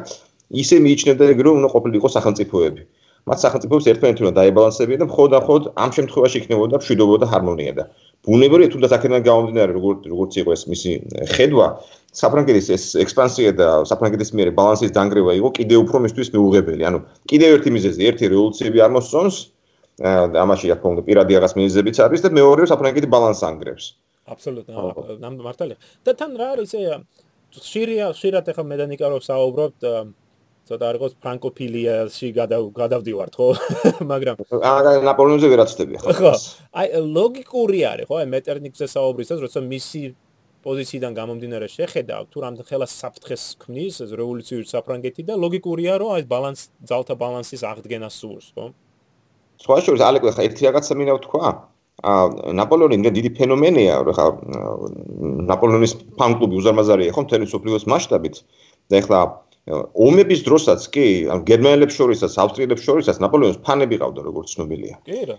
[0.51, 2.83] ისე მიიჩნევდა ეგრე რომ უნდა ყოფილიყო სახელმწიფოები.
[3.29, 7.73] მათ სახელმწიფოებს ერთმანეთთან უნდა დაებალანსებიან და მხოლოდ და მხოლოდ ამ შემთხვევაში იქნებოდა მშვიდობა და ჰარმონია
[7.79, 7.85] და
[8.27, 10.91] ბუნებრივია თუნდაც აქედან გამომდინარე როგორც როგორც იყო ეს მისი
[11.35, 11.67] ხედვა
[12.21, 16.83] საფრანგეთის ეს ექსპანსია და საფრანგეთის მიერ ბალანსის დანგრევა იყო კიდევ უფრო მისთვის მეუღებელი.
[16.91, 16.99] ანუ
[17.31, 19.37] კიდევ ერთი მიზეზი ერთი რევოლუციები არ მოსწონს
[20.45, 23.85] ამაში რა თქმა უნდა პირადი რაღაც მიზეზებიც არის და მეორე საფრანგეთი ბალანსს ანგრევს.
[24.33, 25.77] აბსოლუტურად მართალია.
[26.05, 27.01] და თან რა არის ეს
[27.57, 29.81] ხშირია ხშირად ახლა მე და ნიკარო საუბრობთ
[30.71, 32.29] ცოტა არ იყოს ფრანკოფილიაში
[32.79, 33.49] გადავდივართ ხო?
[34.13, 36.35] მაგრამ აა ნაპოლეონზე ვერაცდები ხო ხო.
[36.79, 38.21] აი ლოგიკური არის ხო?
[38.23, 40.03] აი მეტერნიქსზე საუბრისას როცა მისი
[40.61, 46.25] პოზიციიდან გამომდინარე შეხედავ თუ რამ ხელა საფრთხეს ქმნის ეს რევოლუციური საფრანგეთი და ლოგიკურია რომ აი
[46.31, 48.71] ბალანს ძალთა ბალანსის აღდგენა სურს ხო?
[49.65, 51.51] სხვა შორის ალეკო ხა ერთი რაღაცა მინდა ვთქვა.
[52.01, 52.13] ა
[52.57, 54.27] ნაპოლეონი იმდენ დიდი ფენომენია ხა
[55.51, 58.37] ნაპოლეონის ფან-კლუბი უზარმაზარია ხო მთელი სოფლიოს მასშტაბით.
[58.91, 59.19] და ეხლა
[59.69, 64.97] ომების დროსაც კი, ან გერმანელებს შორისაც, ავსტრიელებს შორისაც ნაპოლეონის ფანები ყავდა, როგორც ცნობილია.
[65.05, 65.37] კი რა,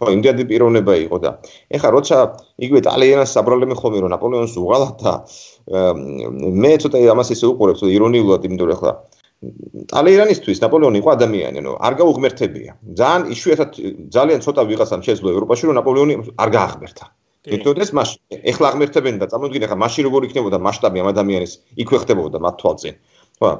[0.00, 1.30] ხო, იმდენი პიროვნება იყო და
[1.76, 2.16] ეხლა როცა
[2.64, 5.12] იგივე ტალიანას საბრალემი ხომი რომ ნაპოლეონს უღალათ და
[6.64, 8.92] მე ცოტა ამას ისე უყურებ, ცოტა ირონიულად, იმიტომ რომ ეხლა
[9.92, 12.72] ტალიანისთვის ნაპოლეონი იყო ადამიანი, ნუ არ გაუღმერთებია.
[12.96, 13.70] ძალიან იშვიათად
[14.16, 17.04] ძალიან ცოტა ვიღაცამ შეძლო ევროპაში რომ ნაპოლეონი არ გააღმერთა.
[17.48, 18.10] ეკუთვნის მას
[18.52, 22.94] ეხლა აღმერთებენ და წარმოიდგინე ხა მაშინ როგორ იქნებოდა მასშტაბი ამ ადამიანის იქვე ხდებოდა მათ თვალწინ.
[23.40, 23.50] ხო?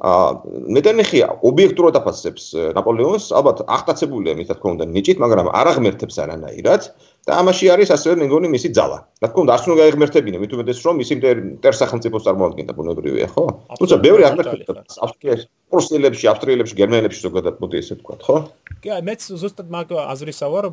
[0.00, 0.28] აა
[0.74, 6.82] მეტენიხი ობიექტურად აფასებს ნაპოლეონს ალბათ აღტაცებულია მითქმა თქო უნდა ნიჭით მაგრამ არ აღმერთებს არანაირად
[7.28, 8.98] და ამაში არის ასევე მე მგონი მისი ძალა.
[9.20, 13.44] რა თქმა უნდა, არ უნდა გაიღმერთებინე, მით უმეტეს რომ მისი მტერ სახელმწიფოს წარმოადგენდა ბუნებრივია, ხო?
[13.76, 18.36] თუმცა ბევრი აღმერთებდა ავსტრიაში, პრუსიელებში, ავსტრიელებში, გერმანელებში ზოგადად მოდი ესე ვთქვა, ხო?
[18.80, 20.64] კი, მეც ზუსტად მაგ აზრისავარ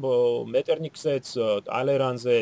[0.56, 1.26] მეტერნიქსეც,
[1.68, 2.36] ალერანზე.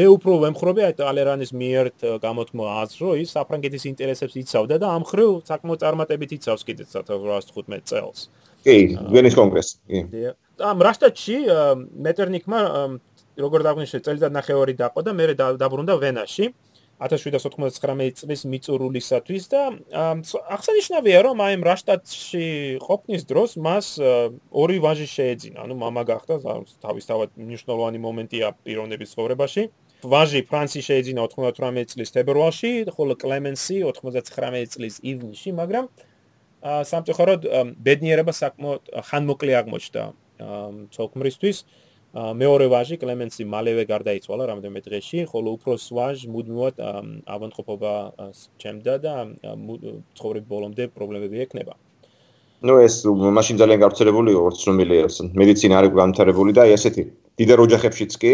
[0.00, 1.84] მე უფრო ვემხრობი აი ალერანის მიერ
[2.24, 7.84] გამოთმო აზრს, რომ ის საფრანგეთის ინტერესებს იცავდა და ამ ხრივ საკმაოდ წარმატებით იცავს კიდეც 1815
[7.84, 8.32] წელს.
[8.64, 9.76] კი, ვენის კონგრესი.
[9.88, 10.32] კი.
[10.60, 11.36] ამ რაშტატში
[12.04, 12.60] მეტერნიკმა
[13.44, 16.46] როგორც აღნიშნე, წელიდან ნახევარი დაყო და მერე დაბრუნდა ვენაში
[17.00, 19.60] 1799 წლის მიწურულისათვის და
[20.52, 22.48] აღსანიშნავია, რომ აი რაშტატში
[22.84, 23.86] ყოფნის დროს მას
[24.52, 26.36] ორი ვაჟი შეეძინა, ანუ მამა გახდა,
[26.84, 29.62] თავისთავად მნიშვნელოვანი მომენტია პიროვნების ცხოვრებაში.
[30.04, 35.84] ვაჟი ფრანსი შეეძინა 98 წლის თებერვალში, ხოლო კლემენსი 99 წლის ივნისში, მაგრამ
[36.60, 37.40] სამწუხაროდ
[37.80, 40.02] ბედნიერება საკმაოდ ხანმოკლე აღმოჩნდა
[40.92, 41.56] ცოლ-ქმრისთვის.
[41.64, 46.80] აა მეორე ვაჟი კლემენსი მალევე გარდაიცვალა რამდენიმე დღეში, ხოლო უფროს ვაჟ მუდმივად
[47.36, 47.92] ავანტყოფობა
[48.58, 49.14] ჩემდა და
[50.18, 51.78] ცხოვრების ბოლომდე პრობლემები ექნება.
[52.60, 55.04] ну ეს მაშინ ძალიან გავრცელებული იყო ცნობილია
[55.40, 57.04] მედიცინა არის განვითარებული და ესეთი
[57.40, 58.32] დიდარ ოჯახებშიც კი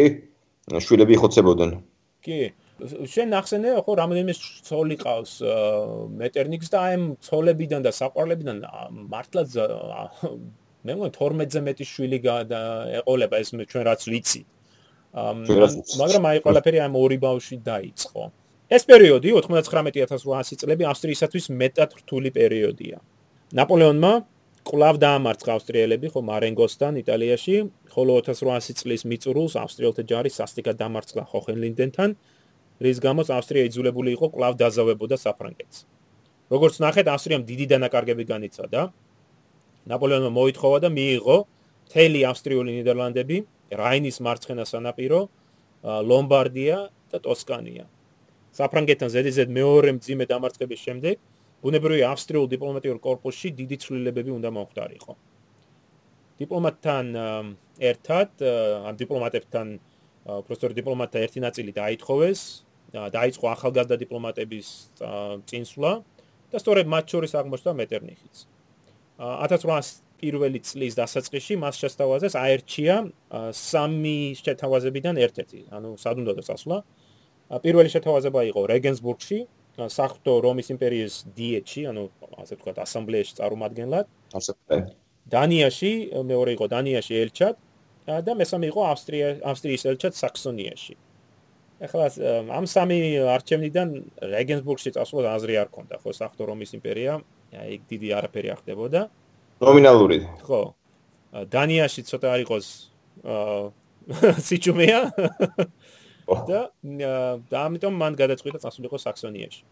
[0.83, 1.71] შვილები ხოცებოდნენ
[2.27, 2.39] კი
[3.15, 4.35] შენ ახსენე ხო რამდენიმე
[4.67, 5.33] ცოლი ყავს
[6.23, 6.97] მეტერნიქს და აი
[7.29, 8.59] ცოლებიდან და საყვარლებიდან
[9.15, 9.43] მართლა
[10.87, 12.19] მე მგონი 12-ზე მეტი შვილი
[13.01, 14.41] ეყოლება ეს ჩვენ რაც ვიცი.
[15.17, 18.23] მაგრამ აი ყველაფერი ამ ორი ბავშვი დაიწყო.
[18.77, 22.99] ეს პერიოდი 99000 წლები ავსტრიისათვის მეტად რთული პერიოდია.
[23.55, 24.13] ნაპოლეონმა
[24.67, 27.57] კლავ დაამარცხა ავსტრიელები ხო მარენგოსთან იტალიაში,
[27.95, 32.11] ხოლო 1800 წლის მიწურულს ავსტრიელთა ჯარი სასტიკად დამარცხა ხოხენლინდენთან,
[32.83, 35.79] რის გამოც ავსტრია იძულებული იყო კლავ დაზავებოდა საფრანგეთს.
[36.51, 38.81] როგორც ნახეთ, ავსტრიამ დიდი დანაკარგები განიცადა.
[39.87, 41.37] ნაპოლეონმა მოითხოვა და მიიღო
[41.87, 43.37] მთელი ავსტრიული ნიდერლანდები,
[43.71, 45.21] რაინის მარცხენა სანაპირო,
[45.87, 46.79] ლომბარდია
[47.11, 47.85] და ტოსკანია.
[48.57, 51.17] საფრანგეთთან ზედიზედ მეორე მძიმე დამარცხების შემდეგ
[51.63, 55.13] ბუნებრივი ავსტრიულ დიპლომატიურ корпуსში დიდი ცვლილებები უნდა მომხდარიყო.
[56.41, 57.07] დიპლომატთან
[57.91, 58.31] ერთად,
[58.89, 59.67] ამ დიპლომატებთან,
[60.27, 62.41] უბრალოდ დიპლომატთა ერთი ნაწილი დაითხოვეს,
[62.97, 64.67] დაიწყო ახალგაზრდა დიპლომატების
[65.49, 65.93] წინსვლა
[66.51, 68.56] და სწორედ მათ შორის აღმოჩნდა მეტერნიხიც.
[69.19, 72.97] 1800 პირველი წლის დასაწყისში მას შესთავაზეს აერჩია
[73.53, 76.77] სამი შეთავაზებიდან ერთ-ერთი, ანუ სად უნდა დასასვლა.
[77.65, 79.39] პირველი შეთავაზება იყო რეგენსბურგში,
[79.77, 82.03] საფრთხო რომის იმპერიის დიეტში, ანუ
[82.43, 84.07] ასე ვთქვათ, ასამბლეაში წარმომადგენლად.
[84.33, 84.53] ასე.
[85.31, 87.55] დანიაში მეორე იყო დანიაში ელჩად
[88.07, 90.95] და მესამე იყო ავსტრია ავსტრიის ელჩად საქსონიაში.
[91.77, 92.05] ახლა
[92.57, 92.99] ამ სამი
[93.37, 93.89] არჩევნიდან
[94.33, 97.21] რეგენსბურგში წასვლა აზრი არ ქონდა, ხო, საფრთხო რომის იმპერია,
[97.57, 99.01] აი დიდი არაფერი ახდებოდა.
[99.61, 100.19] ნომინალური.
[100.45, 100.61] ხო.
[101.53, 102.67] დანიაში ცოტა არ იყოს
[103.25, 105.01] აა სიჩუმეა.
[106.49, 106.61] და
[107.51, 109.63] და ამიტომ მან გადაწყვიტა წასულიყო საქსონიაში.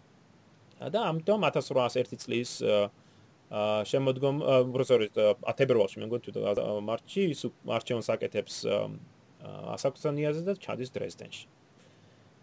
[0.80, 4.36] და ამიტომ 1801 წლის აა შემოდგომ
[4.74, 5.06] პროფესორი
[5.52, 6.40] ათებრვალში მე მგონი თუ
[6.88, 11.44] მარტში ის მარჩეონს აკეთებს აა საქსონიაზე და ჩადის დრეზდენში.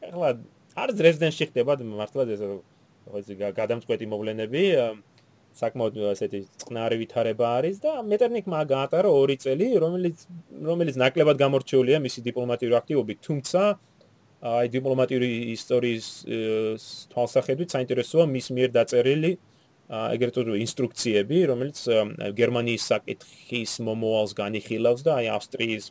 [0.01, 0.29] ახლა
[0.77, 2.41] არ დრეზდენში ხდება მართლა ეს
[3.11, 4.63] ხოთი გადამწყვეტი მოვლენები
[5.59, 10.25] საკმაოდ ასეთი წყნარი ვითარება არის და მეტერნიკმა გაატარა 2 წელი რომელიც
[10.69, 13.61] რომელიც ნაკლებად გამორჩეულია მისი დიპლომატიური აქტივობით თუმცა
[14.41, 16.07] აი დიპლომატიური ისტორიის
[17.11, 19.31] თვალსაჩინო საინტერესოა მის მიერ დაწერილი
[19.91, 21.79] ეგრეთ წოდებული ინსტრუქციები, რომელიც
[22.37, 25.85] გერმანიის საკითხის მომოვალს განიხილავს და აი ავსტრიის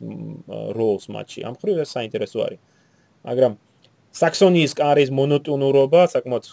[0.77, 1.45] როლს მათში.
[1.45, 2.59] ამ ხრივ ეს საინტერესო არის.
[3.29, 3.53] მაგრამ
[4.21, 6.43] საქსონიის კარის მონოტონურობა საკმაოდ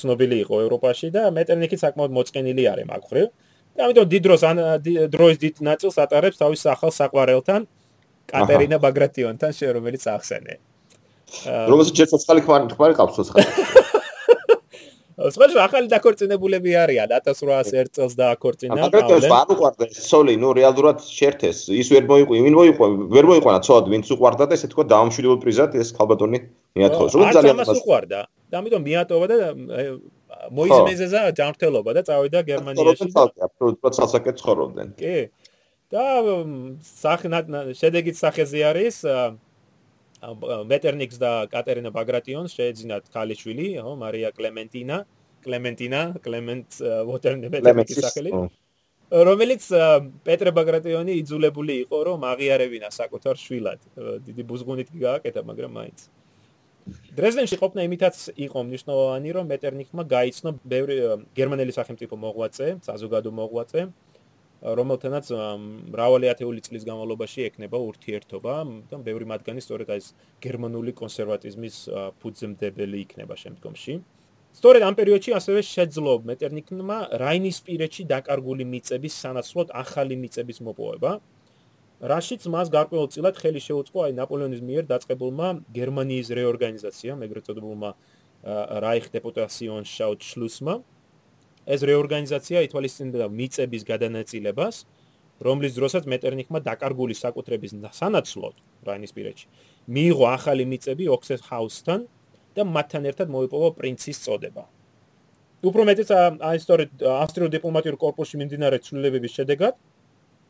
[0.00, 3.28] ცნობილი იყო ევროპაში და მეტერნიკი საკმაოდ მოწყენილი არის მაგ ხრივ.
[3.78, 4.42] და ამიტომ დიდ დროს
[5.14, 7.60] დროის დიდ ნაწილს ატარებს თავის ახალ საყვარელთან
[8.28, 10.54] კატერინა ბაგრატიონთან, რომელიც ახსენე.
[11.70, 13.46] რომელსაც ჯერ ცოცხალი ხვარი ხვარი ყავს ცოცხალი.
[15.18, 17.10] სხვა ახალი დაქორწინებულები არიან.
[17.10, 22.86] 1801 წელს დააქორწინა აკრეტოს არ უყარდა სოლი ნუ რეალურად შერთეს ის ვერ მოიყვა ვინ მოიყვა
[23.16, 26.38] ვერ მოიყვანა ცოდ ვინც უყარდა და ესე თქვა დაამშვიდობელ პრიზად ეს ქალბატონი
[26.76, 29.36] მიათხოვეს რომ ძალიან მას უყარდა და ამიტომ მიატოვა და
[30.58, 33.08] მოიზმეზეზა ჯანმრთელობა და წავიდა გერმანიაში
[33.48, 35.16] აბსოლუტურად სასაკეთ ცხოვრობდნენ კი
[35.88, 36.04] და
[36.84, 37.38] სახნა
[37.80, 38.96] შედეგით სახეზე არის
[40.18, 44.96] მეტერნიქს და კატერინა ბაგრატიონს შეეძინათ ქალიშვილი, ხო, მარია კლემენტინა,
[45.46, 46.68] კლემენტინა, კლემენტ
[47.06, 48.32] ვოტერნებელის სახელი.
[49.08, 49.62] რომელიც
[50.26, 53.80] პეტრე ბაგრატიონი იძულებული იყო, რომ აღიარებინა საკუთარ შვილად.
[54.26, 55.98] დიდი ბუზგუნით გააკეთა, მაგრამ მაინც.
[57.18, 60.96] დრეზდენში ყოფნა იმითაც იყო მნიშვნელოვანი, რომ მეტერნიქმა გაიცნო ბევრი
[61.38, 63.80] გერმანელი სახელმწიფო მოღვაწე, საზოგადო მოღვაწე,
[64.58, 65.26] რომელთანაც
[65.94, 68.54] მრავალი ათეული წლის განმავლობაში ექნება ურთიერთობა
[68.90, 70.06] და ბევრი მათგანი სწორედ ეს
[70.42, 71.76] გერმანული კონსერვატიზმის
[72.18, 73.94] ფუძემდებელი იქნება შემდგომში.
[74.58, 81.10] სწორედ ამ პერიოდში ასევე შეძლო მეტერნიკმა რაინისპირეთში დაკარგული მიწების სანაცვლოდ ახალი მიწების მოპოვება.
[81.98, 87.90] რაშიც მას გარკვეულწილად ხელი შეუწყო აი ნაპოლეონის მიერ დაწყებულმა გერმანიის რეორგანიზაციამ, ეგრეთ წოდებულმა
[88.86, 90.74] რაიხდეპუტატიონ-შაუთშლუსმა.
[91.68, 94.76] ეს რეორგანიზაცია ითვალისწინებდა მიწების გადანაწილებას,
[95.42, 98.54] რომლის დროსაც მეტერნიხმა დაკარგული საკუთრების სანაცვლოდ
[98.88, 99.46] რაინისპირეთში
[99.88, 102.00] მიიღო ახალი მიწები ოქსესჰაუსთან
[102.56, 104.64] და მათთან ერთად მოიპოვა პრინცის წოდება.
[105.68, 106.08] უფრო მეტიც
[106.48, 109.74] აი სწორედ ავსტრიულ დიპლომატიურ კორპუსში მიმდინარე ცვლილებების შედეგად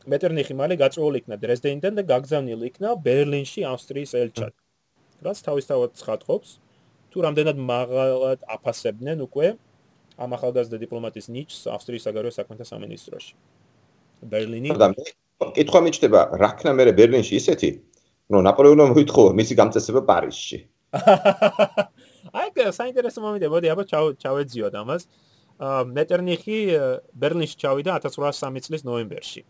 [0.09, 4.53] მეტერნიხი მალე გაწეული იქნა დრეზდენიდან და გაგზავნილი იქნა ბერლინში ავსტრიის ელჩად.
[5.25, 6.51] რაც თავისთავად ცხადყოფს
[7.13, 9.47] თუ რამდენად მაღალად აფასებდნენ უკვე
[10.19, 13.33] ამ ახალგაზრდა დიპლომატის ნიჩს ავსტრიის საგარეო საქმეთა სამინისტროში.
[14.31, 14.69] ბერლინი
[15.39, 17.69] კითხვა მიჩნდება, რა ქნა მე ბერლინში ისეთი
[18.29, 20.57] ნუ ნაპოლეონმა მოითხოვა მისი გამწესება პარიზში.
[22.39, 23.83] აი, საინტერესო მომენტია, მოდი აბა
[24.19, 25.07] ჩავეძიოთ ამას.
[25.95, 26.57] მეტერნიხი
[27.15, 29.41] ბერლინში ჩავიდა 1803 წლის ნოემბერში.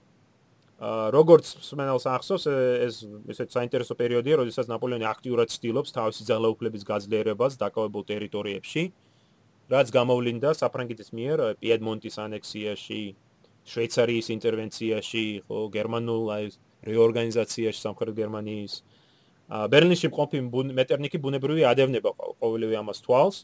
[0.80, 2.44] როგორც სმენელს ახსოვს,
[2.88, 8.84] ეს ესეც საინტერესო პერიოდია, როდესაც ნაპოლეონი აქტიურად ცდილობს თავისი ძალაუფლების გაძლიერებას დაკავებულ ტერიტორიებში,
[9.68, 13.02] რაც გამოვლინდა საფრანგეთის მიერ პიედმონტის ანექსიაში,
[13.68, 16.46] შვეიცარიის ინტერვენციაში, ხო, გერმანულ აი
[16.88, 18.74] რეორგანიზაციაში სამხრეთ გერმანიის
[19.50, 20.40] ბერლინში მყოფი
[20.80, 23.38] მეტერნიკი ბუნებრივი ადევნება ყოველივე ამას თვალს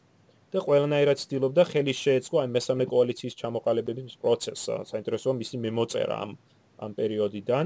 [0.53, 4.87] და ყველანაირად ცდილობდა ხელი შეეწყო აი მესამე კოალიციის ჩამოყალიბების პროცესს.
[4.91, 6.37] საინტერესოა მისი მიმოწერა ამ
[6.79, 7.65] ამ პერიოდიდან,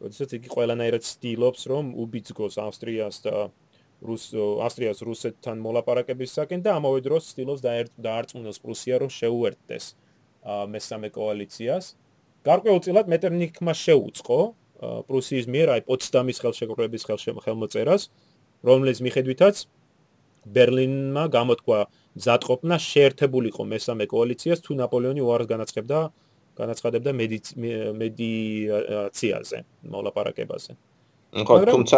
[0.00, 3.34] როდესაც იგი ყველანაირად ცდილობს რომ უბიძგოს ავსტრიას და
[4.00, 4.24] რუს
[4.64, 7.60] ავსტრიას რუსეთთან მოლაპარაკებისაკენ და ამავე დროს ცდილობს
[8.00, 9.84] დაარწმუნოს პრუსია რომ შეუერთდეს
[10.74, 11.84] მესამე კოალიციას.
[12.48, 14.38] გარკვეულწილად მეტერნიკმა შეუწყო
[14.80, 17.04] პრუსიის მიერ აი პოცდამის ხელშეკრულების
[17.44, 18.02] ხელმოწერას,
[18.64, 19.56] რომლის მიხედვითაც
[20.48, 21.78] ბერლინმა გამოთქვა
[22.24, 25.98] ზატყოფნა შეერთებულიყო მესამე კოალიციას თუ ნაპოლეონი უარს განაცხებდა
[26.60, 27.10] განაცხადებდა
[28.02, 29.58] მედიაციაზე,
[29.94, 30.72] მოლაპარაკებაზე.
[31.46, 31.96] ხო, თუმცა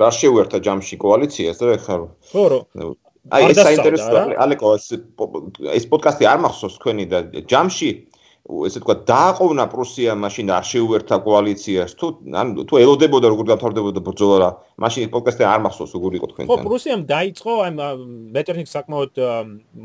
[0.00, 1.96] რა შეუერთა ჯამში კოალიციას და ეხლა
[2.32, 2.60] ხო, რო
[3.30, 4.70] აი ეს საინტერესოა, ალეკო
[5.78, 7.90] ეს პოდკასტი არ მახსოვს თქვენი და ჯამში
[8.42, 11.94] ესე თქვა დააყოვნა პრუსია მაშინ არ შეუერთა კოალიციას.
[11.94, 14.50] თუ ანუ თუ ელოდებოდა როგორ გაფორდებოდა ბრძოლა რა
[14.82, 16.50] მაშინ პოდკასტი არ მახსოვს როგორ იყო თქვენთან.
[16.50, 17.70] ხო პრუსიამ დაიწყო აი
[18.34, 19.12] მეტერნიკ საკმაოდ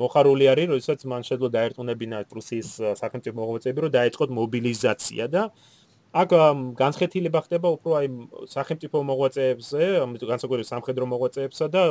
[0.02, 5.44] მოხარული არის როდესაც მან შეძლო დაერტყუნებინა პრუსიის სახელმწიფო მოღვაწეები რომ დაიწყოთ მობილიზაცია და
[6.18, 6.30] აქ
[6.82, 8.08] განსხვავება ხდება უფრო აი
[8.50, 9.82] სახელმწიფო მოღვაწეებზე
[10.34, 11.82] განსაკუთრებით სამხედრო მოღვაწეებსა და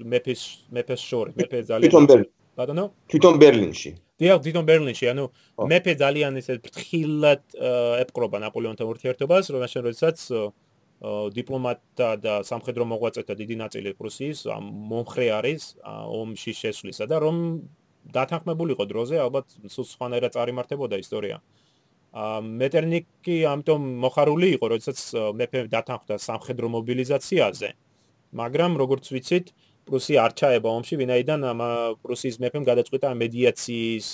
[0.00, 0.40] მეფის
[0.72, 2.32] მეფეს შორის მეფე ძალიან თვითონ ბერლინში.
[2.56, 2.84] ბატონო?
[3.10, 5.24] თვითონ ბერლინში დიახ, თვითონ ბერლინში, ანუ
[5.60, 7.42] მეფე ძალიან ისე ფრთხილად
[8.00, 10.18] ეპყრობა ნაპოლეონთან ურთიერთობას, რომელშენ როდესაც
[11.36, 14.48] დიპლომატთა და სამხედრო მოღვაწეთა დიდი ნაწილი პრუსიის
[14.92, 17.36] მომხრე არის ომში შესვლისა და რომ
[18.16, 21.36] დათანხმებულიყო დროზე, ალბათ სულ სხვანაირად წარიმართებოდა ისტორია.
[22.16, 24.98] მეტერნიკი ამიტომ მოხარული იყო, როდესაც
[25.36, 27.68] მეფე დათანხმდა სამხედრო მობილიზაციაზე.
[28.32, 29.46] მაგრამ როგორც ვიცით,
[29.86, 31.60] პრუსია არ ჩაება ომში, ვინაიდან ამ
[32.02, 34.06] პრუსიის მეფემ გადაწყვიტა მედიაციის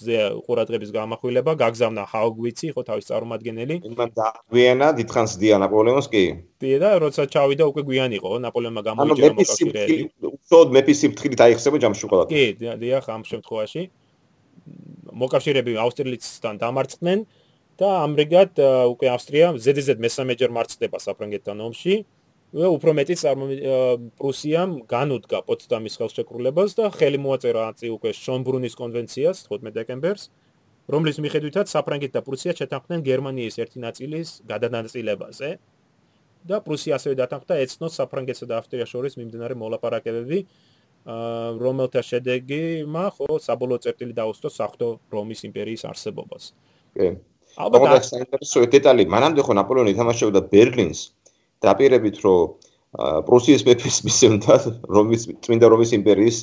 [0.00, 0.16] ზე
[0.48, 3.76] ყურადღების გამახვილება, გაგზავნა ჰაუგვიცი, ხო თავის წარმომადგენელი.
[3.84, 6.24] იმან დაგვიანა დიდხანს დია ნაპოლეონს კი.
[6.56, 9.98] დია და როცა ჩავიდა უკვე გვიანი იყო, ნაპოლეონმა გამოიჭირა მოკავშირეები.
[10.32, 12.24] უცოდ მეფის სიმთხრით აიხსება ჯამში ყოლა.
[12.32, 13.82] კი, დია ხამ შემთხვევაში.
[15.12, 17.18] მოკავშირეები აუსტრიელიცთან დამარცხდნენ
[17.76, 18.52] და ამრიგად
[18.94, 21.94] უკვე ავსტრია ზედიზედ მესამეჯერ მარცხდება საფრანგეთთან ომში.
[22.52, 23.14] უფრო მეტი
[24.20, 30.28] პრუსიამ განუდგა პოცდამის ხელშეკრულებას და ხელი მოაწერა აწი უკვე შონბრუნის კონვენციას 15 დეკემბერს,
[30.92, 35.50] რომლის მიხედვითაც საფრანგეთი და პრუსია შეთანხმდნენ გერმანიის ერთი ნაწილის გადანაწილებაზე
[36.44, 40.38] და პრუსია ასევე დათანხმდა ეცნოს საფრანგეთსა და ავსტრიას შორის მიმდინარე მოლაპარაკებები,
[41.56, 46.52] რომელთა შედეგი მა ხო საბოლოო წერტილი დაუსწრო საფრთხო რომის იმპერიის არსებობას.
[46.98, 47.16] კი.
[47.56, 51.00] ალბათ საინტერესო დეტალი, მანამდე ხო ნაპოლეონი თამაშობდა ბერლინს
[51.62, 52.40] დაპირებით რომ
[52.92, 56.38] პრუსიის მეფის მისცემდა რომის წმინდა რომის იმპერიის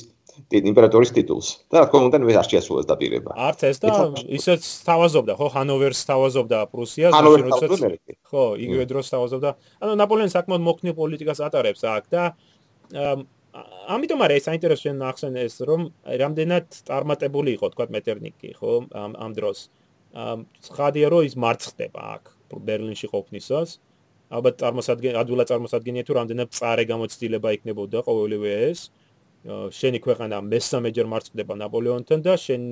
[0.50, 1.48] იმპერატორის ტიტულს.
[1.70, 3.30] და რა თქმა უნდა მე არ შეასრულეს დაპირება.
[3.38, 3.90] არც ეს და
[4.26, 5.46] ისეც თავაზობდა ხო?
[5.54, 7.70] ჰანოვერს თავაზობდა პრუსიას როდესაც
[8.26, 9.50] ხო იგივე დროს თავაზობდა.
[9.78, 12.22] ანუ ნაპოლეონი საკმაოდ მოქნილ პოლიტიკას ატარებს აქ და
[13.94, 15.80] ამიტომ არის საინტერესო შენ ახსენ ეს რომ
[16.22, 19.58] რამდენად წარმატებული იყო თქვა მეტერნიკი ხო ამ ამ დროს.
[20.74, 22.24] ხადია რომ ის მარცხდება აქ
[22.66, 23.78] ბერლინში ყოფნისას
[24.30, 28.80] ალბათ წარმოსადგენ ადვილად წარმოსადგენია თუ რამდენად წარე გამოცდილება იქნებოდა ყოველივე ეს.
[29.74, 32.62] შენი ქვეყანა მესამეჯერ მარცხდება ნაპოლეონთან და შენ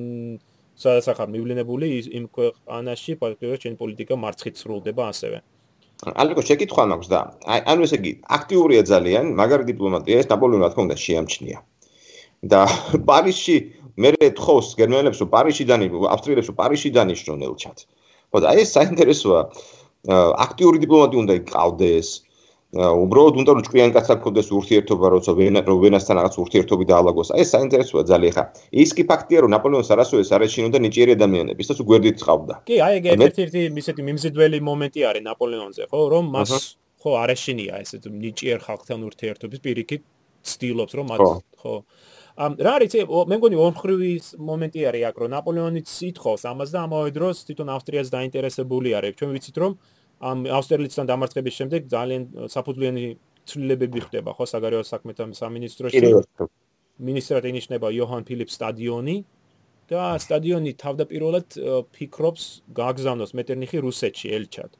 [0.78, 1.86] სადაც ახარ მივლინებული
[2.18, 5.38] იმ ქვეყანაში პარტიულო შენი პოლიტიკა მარცხით სრულდება ასევე.
[6.22, 7.20] ალიკო შეკითხვა მაქვს და
[7.52, 11.58] აი ანუ ესე იგი აქტიურია ძალიან მაგარი დიპლომატია ეს ნაპოლეონი რა თქმა უნდა შეამჩნია.
[12.46, 12.60] და
[13.10, 13.56] პარიზში
[13.98, 15.78] მე თხოვს გერმანელებს რომ პარიზშიდან
[16.14, 17.78] ავსტრიელებს რომ პარიზშიდან ისრონ ელჩათ
[18.30, 19.40] ხო და ეს საინტერესოა
[20.08, 22.08] აქტიური დიპლომატი უნდა იყავდეს.
[22.78, 27.28] უბრალოდ უნდა რომ ჭკვიან კაცს აქვს ურთიერთობა, როცა ვენა რო ვენასთან რაღაც ურთიერთობი დაალაგოს.
[27.32, 28.44] აი ეს საინტერესოა ძალიან ხა.
[28.84, 32.54] ის კი ფაქტია რომ ნაპოლეონს არასოდეს არ ეშინოდა ნიჭიერი ადამიანები, ის უგვერდით წავდა.
[32.68, 37.78] კი, აი ეგ ერთ-ერთი ისეთი მიმზიდველი მომენტი არის ნაპოლეონზე, ხო, რომ მას ხო არ ეშინია
[37.84, 40.02] ესეთ ნიჭიერ ხალხთან ურთიერთობის პირიქით
[40.42, 41.20] ცდილობს რომ მათ
[41.62, 41.74] ხო
[42.38, 42.94] ამ რა არის
[43.30, 44.10] მე მგონი ორმხრივი
[44.48, 49.30] მომენტი არის აქ რომ ნაპოლეონიც ითხოვს ამას და ამავე დროს თვითონ ავსტრიაც დაინტერესებული არის ჩვენ
[49.34, 49.72] ვიცით რომ
[50.18, 53.04] ამ ავსტრიელთან დამარცხების შემდეგ ძალიან საფუძვლიანი
[53.48, 56.00] ცვლილებები ხდება ხო საგარეო საქმეთა სამინისტროში?
[56.98, 59.16] მინისტრად ინიშნება იოჰან ფილიპ სტადიონი
[59.88, 61.48] და სტადიონი თავდაპირველად
[61.94, 62.44] ფიქრობს
[62.74, 64.70] გააგზავნოს მეტერნიხი რუსეთში ელჩად.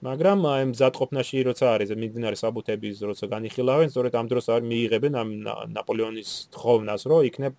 [0.00, 5.28] მაგრამ აი მზადყოფნაში როცა არის მიმდინარე საბუთების როცა განიხილავენ, სწორედ ამ დროს არის მიიღებენ ამ
[5.76, 7.52] ნაპოლეონის თხოვნას, რომ იქნებ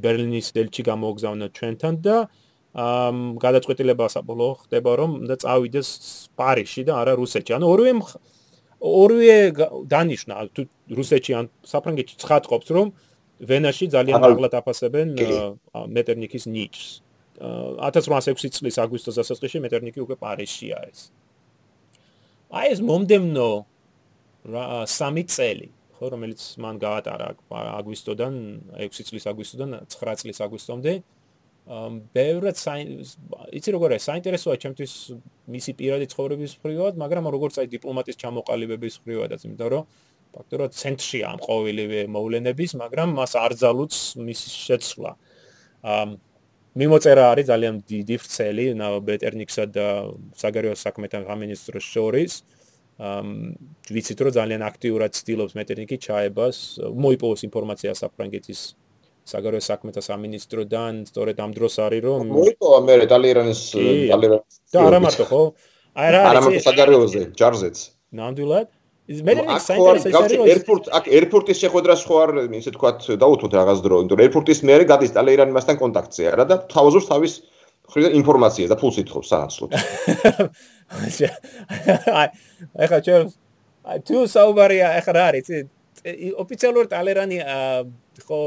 [0.00, 2.16] ბერლინის ელჩი გამოგზავნოთ ჩვენთან და
[2.74, 5.88] ამ გადაწყვეტილება საბოლოო ხდება, რომ და წავიდეს
[6.36, 7.52] პარიზში და არა რუსეთში.
[7.56, 7.92] ანუ ორივე
[8.78, 9.36] ორივე
[9.88, 10.62] დანიშნა თუ
[10.92, 12.86] რუსეთში ან საფრანგეთში ცხადყოფს, რომ
[13.40, 15.08] ვენაში ძალიან მაღლა დაფასებენ
[15.96, 16.86] მეტერნიკის ნიჩს.
[17.38, 21.00] 1806 წლის აგვისტოს დასაწყისში მეტერნიკი უკვე პარიზში არის.
[22.48, 23.48] აი ეს მომდემნო
[24.88, 28.34] სამი წელი ხო რომელიც მან გაატარა აგვისტოდან
[28.78, 31.02] 6 წლის აგვისტოდან 9 წლის აგვისტომდე ამ
[32.16, 32.60] ბევრად
[33.58, 34.92] იცი როგორ არის საინტერესოა ჩემთვის
[35.52, 39.82] მისი პირადი ცხოვრების მხრივად მაგრამ როგორც აი დიპლომატის ჩამოყალიბების მხრივადაც იმიტომ რომ
[40.38, 43.94] ფაქტორად ცენტრში ამ ყოველივე მოვლენების მაგრამ მას არ ძალუც
[44.28, 45.12] მისი შეცვლა
[45.98, 46.08] ამ
[46.78, 48.64] მიმოწერა არის ძალიან დიდი ფრცელი
[49.08, 49.86] ბეტერნიქსა და
[50.38, 52.32] საგარეო საქმეთა სამინისტროს შორის.
[52.98, 53.54] ამ
[53.94, 56.56] ვიცით რომ ძალიან აქტიურად ცდილობს მეტერნიკი ჩაებას,
[57.02, 58.60] მოიპოვოს ინფორმაცია საფრანგეთის
[59.28, 65.24] საგარეო საქმეთა სამინისტროდან, სწორედ ამ დროს არის რომ მოიპოვა მე ტალერანის ტალერანის და არა მარტო
[65.28, 65.42] ხო?
[65.98, 66.30] აი რა არის?
[66.32, 67.76] არა მარტო საგარეოზე, ჯარზეც.
[68.20, 68.68] ნამდვილად?
[69.08, 72.90] ის მეტერნიკი საინტერესო არის რომ ერფურტ აქ ერფურტის შეხვედრა სხვა არ ისე თქვა
[73.24, 77.32] დაუთოთ რაღაც დრო, იმიტომ რომ ერფურტის მეરે გადის ტალერანი მასთან კონტაქტზე არა და თავაზობს თავის
[77.88, 79.70] ხრიდან ინფორმაციას და ფულს ითხოვს სანაცვლოდ.
[82.20, 82.28] აი
[82.84, 83.22] ეხლა ჩვენ
[83.88, 85.48] აი თუ საუბარია ეხლა რა არის
[86.04, 87.38] ოფიციალურ ტალერანი
[88.26, 88.40] ხო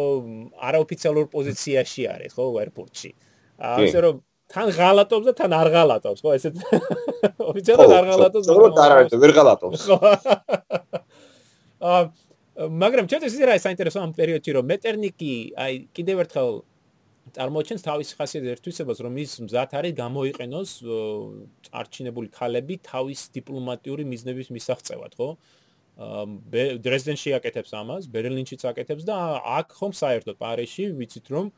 [0.70, 3.12] არაოფიციალურ პოზიციაში არის ხო ერფურტში.
[3.62, 4.16] ასე რომ
[4.52, 6.56] თან ღალატობს და თან არ ღალატობს, ხო, ესეთ
[7.52, 8.47] ოფიციალურად არ ღალატობს.
[8.52, 9.80] ხო, არ არის, ვერ ღალატობს.
[11.82, 12.02] აა
[12.82, 16.52] მაგრამ ჩემთვის ის რა საინტერესო ამ პერიოდში რომ მეტერნიკი აი კიდევ ერთხელ
[17.32, 20.72] წარმოჩენს თავის ხასიათის ერთვისებას რომ ის მზად არის გამოიყენოს
[21.80, 25.30] არჩინებული ქალები თავის დიპლომატიური მიზნების მისაღწევად, ხო?
[25.32, 25.61] აა
[26.86, 29.18] დრეზდენში აკეთებს ამას, ბერლინშიც აკეთებს და
[29.60, 31.52] აქ ხომ საერთოდ პარიზში ვიცით რომ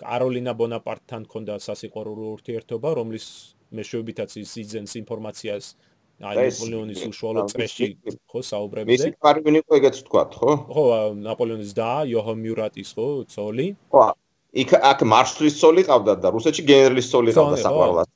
[0.00, 3.26] კაროლინა ბონაპარტთან ჰქონდა სასიყვარულო ურთიერთობა, რომლის
[3.74, 5.64] მეშვეობითაც ის იძენს ინფორმაციას
[6.24, 7.86] აი ნაპოლეონის უშუალო წრეში
[8.30, 8.90] ხო საუბრებზე.
[8.90, 10.52] მისი კარვინი ყო ეგეც თქვა, ხო?
[10.70, 10.84] ხო,
[11.26, 13.68] ნაპოლეონის და იოჰან მიურატის ხო, ცოლი.
[13.90, 14.06] ხო.
[14.54, 18.08] იქ აქ მარშლის ცოლი ყავდა და რუსეთში გენერლის ცოლი ყავდა საყვარლად.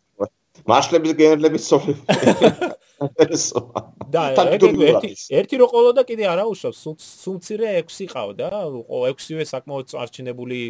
[0.70, 1.94] მარშლების გენერლების ცოლი.
[2.98, 4.22] და
[4.54, 8.50] ერთი ერთი რო ყოლო და კიდე არა უშავს სულცირე 6 ყავდა
[8.90, 10.60] 6-ვე საკმაოდ არჩინებული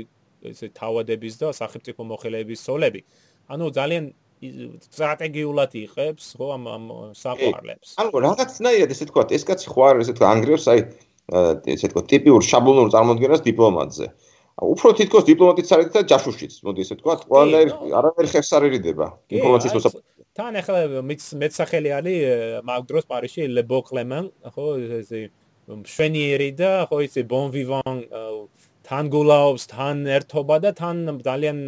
[0.53, 3.01] ესე თავადების და სახელმწიფო მოხელეების სოლები.
[3.49, 4.05] ანუ ძალიან
[4.39, 6.85] სტრატეგიულად იღებს ხო ამ ამ
[7.19, 7.97] საყვარლებს.
[7.99, 10.81] ანუ რაღაცნაირად ესე თქვა ეს კაცი ხო არის ესე თქვა ანგრევს აი
[11.75, 14.07] ესე თქვა ტიპიურ შაბლონურ წარმოდგენას დიპლომატზე
[14.59, 19.75] უფრო თითქოს დიპლომატიც არის და ჯაშუშიც, მოდი ესე თქვა, ყველანაირ არაფერი ხერს არ ერიდება ინფორმაციის
[19.79, 20.27] მოსაპოვებლად.
[20.35, 20.79] თან ახლა
[21.43, 22.19] მეცახელი არის
[22.67, 24.67] მაგ დროს პარიზში ლებო კლემენ, ხო,
[24.99, 25.31] ესე
[25.69, 27.97] შვენიერი და ხო ისე ბონ ვივან
[28.83, 31.59] თან გულაობს, თან ერთობა და თან ძალიან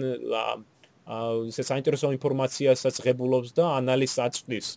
[1.51, 4.69] ისე საინტერესო ინფორმაციასაც ღებულობს და ანალიზს აწყდის.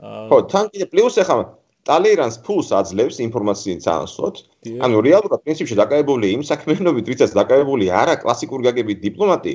[0.00, 4.36] ხო, თან კიდე პლუს ახლა ტალერანს ფულს აძლევს ინფორმაციის წანსვოთ.
[4.84, 9.54] ანუ რეალურად პრინციპში დაკავებული იმ საქმიანობით, ვისაც დაკავებული არა კლასიკური გაგებით დიპლომატი,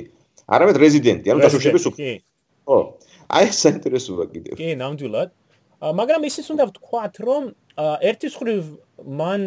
[0.50, 2.16] არამედ რეზიდენტი, ანუ დაშუშების უფროსი.
[2.66, 2.78] ხო.
[3.30, 4.54] აი ეს საინტერესოა კიდევ.
[4.58, 5.28] კი, ნამდვილად.
[6.00, 7.42] მაგრამ ისიც უნდა ვთქვათ, რომ
[8.10, 8.62] ერთის ხრივ
[9.06, 9.42] მან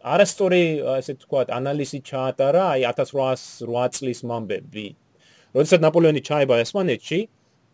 [0.00, 0.64] არასტორი,
[0.96, 4.86] ასე ვთქვათ, ანალიზი ჩაატარა, აი 1808 წლის მომბები.
[5.50, 7.18] როდესაც ნაპოლეონი ჩაება ესპანეთში,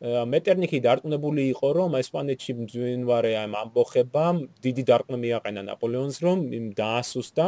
[0.01, 7.47] მეტერნიკი დარწმუნებული იყო, რომ ესპანეთში მძვინვარე ამ ამბოხებამ დიდი დარწმუნება მიაყენა ნაპოლეონს, რომ იმ დაასუსტა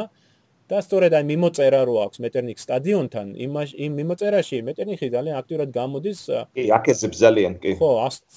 [0.69, 6.21] და სწორედ აი მიმოწერა რო აქვს მეტერნიკ სტადიონთან, იმ მიმოწერაში მეტერნიკი ძალიან აქტიურად გამოდის.
[6.57, 7.77] კი, აკეთებს ძალიან, კი.
[7.81, 7.89] ხო,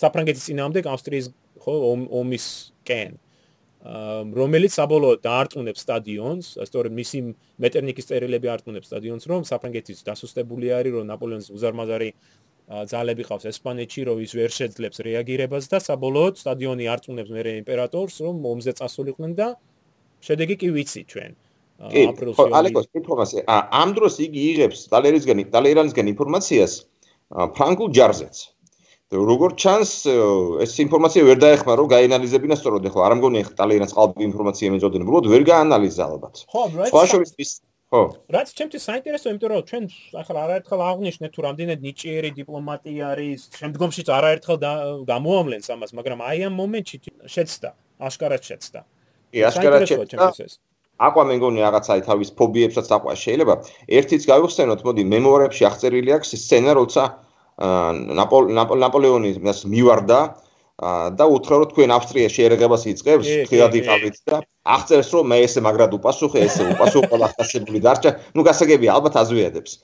[0.03, 1.28] საფრანგეთის წინააღმდეგ ავსტრიის
[1.64, 1.74] ხო
[2.12, 2.45] ომის
[2.88, 3.20] კენ.
[3.82, 7.20] რომელიც საბოლოოდ დაარწმუნებს სტადიონს, სწორედ მისი
[7.57, 12.09] მეტერნიკის წერილები არწმუნებს სტადიონს, რომ საფრანგეთის დასუსტებული არის, რომ ნაპოლეონის უზარმაზარი
[12.70, 18.36] ძალები ყავს ესპანეთში, რომ ის ვერ შეძლებს რეაგირებას და საბოლოოდ სტადიონი არწმუნებს მე იმპერატორს, რომ
[18.45, 19.47] მომზე წასულიყვნენ და
[20.22, 21.32] შედეგი კი ვიცი ჩვენ.
[21.82, 22.38] აპრილში.
[22.38, 26.74] ხო, ალეკოს კითხავს, ამ დროს იგი იღებს ტალერისგან, ტალერანისგან ინფორმაციას
[27.57, 28.36] ფრანგულ ჯარზეც.
[29.12, 29.91] როგორც ჩანს,
[30.64, 35.43] ეს ინფორმაცია ვერ დაეხმარო გაინალიზებინა სწორად, ხო, არ მგონია ტალერანს ყალბი ინფორმაცია მეძოდენ, უბრალოდ ვერ
[35.51, 36.36] გაანალიზა ალბათ.
[36.47, 36.86] ხო, რა.
[36.88, 37.51] სხვა შორის ის
[37.91, 38.01] ხო.
[38.31, 39.83] რაც ჩემთვის საინტერესო, იმიტომ რომ ჩვენ
[40.15, 44.57] ახლა არაერთხელ აღნიშნეთ თუ რამდენად ნიჭიერი დიპლომატი არის, შემდგომშიც არაერთხელ
[45.11, 46.97] გამოამლენს ამას, მაგრამ აი ამ მომენტში
[47.35, 47.69] შეცდა,
[48.07, 48.79] აშკარად შეცდა.
[49.31, 50.25] კი, აშკარად შეცდა.
[51.01, 53.53] აყვა მე მგონი რაღაცა თავის ფობიებსაც აყვა შეიძლება.
[53.97, 57.03] ერთიც გავიხსენოთ, მოდი მემუარებში აღწერილი აქვს სცენა, როცა
[58.85, 60.19] ნაპოლეონი მას მივარდა
[60.82, 65.93] და უთხრა რომ თქვენ ავსტრიაში ერეგებას იწყებს, ხილად იყავით და აღწერს რომ მე ესე მაგრად
[65.93, 69.77] უპასუხე, ესე უპასუხო ახასებული დარჩა, ну გასაგებია, ალბათ აზვიადებს.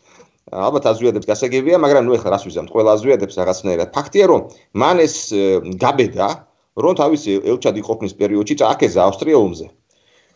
[0.48, 3.88] ალბათ აზვიადებს გასაგებია, მაგრამ ნუ ეხლა რას ვიზამთ, ყველა აზვიადებს რაღაცნაირად.
[3.94, 4.42] ფაქტია რომ
[4.74, 5.16] მან ეს
[5.78, 6.30] გაბედა,
[6.82, 9.68] რომ თავისი ელჩად იყოფნის პერიოდში წააკეზა ავსტრია ომზე.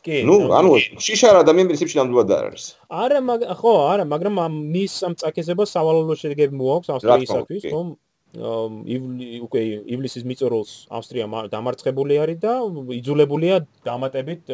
[0.06, 0.26] კი.
[0.26, 2.66] ნუ, ანუ შიშარა და მე პრინციპში ნამდვილად არ არის.
[2.90, 3.20] არა,
[3.62, 4.34] ხო, არა, მაგრამ
[4.74, 7.88] მის ამ წააკეზებას სავალალო შედეგები მოაქვს ავსტრიისათვის, რომ
[8.32, 9.62] უკვე
[9.92, 12.54] ივლისის მიწურულს ავსტრია დამარცხებული არის და
[12.96, 14.48] იძულებულია დამატებით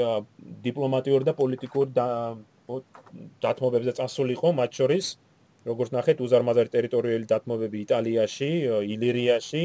[0.66, 1.94] დიპლომატიურ და პოლიტიკურ
[3.46, 5.06] დათმობებზე წასულიყო მათ შორის
[5.68, 8.50] როგორც ნახეთ უზარმაზარი ტერიტორიული დათმობები იტალიაში,
[8.96, 9.64] ილირიაში.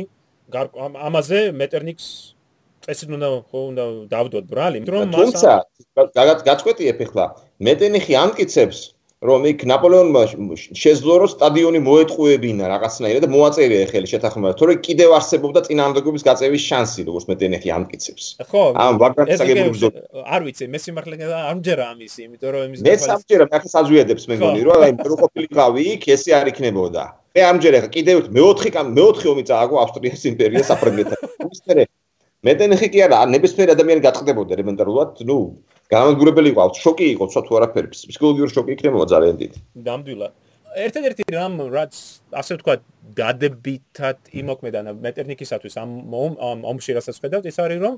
[1.08, 2.06] ამაზე მეტერნიქს
[2.82, 5.52] წესით უნდა უნდა დავდოთ ბრალი, იმიტომ რომ მას თუმცა
[6.48, 7.26] გაწყვეტიებ ახლა
[7.68, 8.78] მეტერნიხი ამკიცებს
[9.22, 10.22] რომ იქ ნაპოლეონმა
[10.82, 17.06] შეძლო რომ სტადიონი მოეტყუებინა რაღაცნაირად და მოაწერია ხელი შეთანხმება თორე კიდევ არსებობდა წინააღმდეგობის გაწევის შანსი
[17.06, 19.92] როგორც მე დენეხი ამკიცებს ხო ამ ვაგრატს აგებული
[20.26, 24.26] არ ვიცი მე სიმართლე არ მჯერა ამის იმიტომ რომ იმის მე სამჯერა მე ახლა საზვიადებს
[24.26, 27.04] მე მგონი რომ აი რო ყოფილიყავი იქ ესე არ იქნებოდა.
[27.32, 31.18] მე ამჯერა კიდევ მეოთხე მეოთხე ომი წააგო ავსტრიის იმპერიას საფრანგეთთან.
[31.54, 31.86] ისე
[32.42, 35.36] მე დენეხი კი არა ნებისმიერ ადამიანი გაწყდებოდა ელემენტარულად ნუ
[35.94, 39.58] განადგურებელი იყო, შოკი იყო, სხვა თუ არაფერი, ფსიქოლოგიური შოკი იქნებოდა ძალიან დიდი.
[39.86, 40.32] ნამდვილად.
[40.86, 41.94] ერთ-ერთი რამ რაც
[42.42, 42.74] ასე ვთქვა
[43.20, 45.90] დადებითად იმოქმედა მეტერნიკისათვის ამ
[46.72, 47.94] ომში რასაც ხედავთ, ეს არის რომ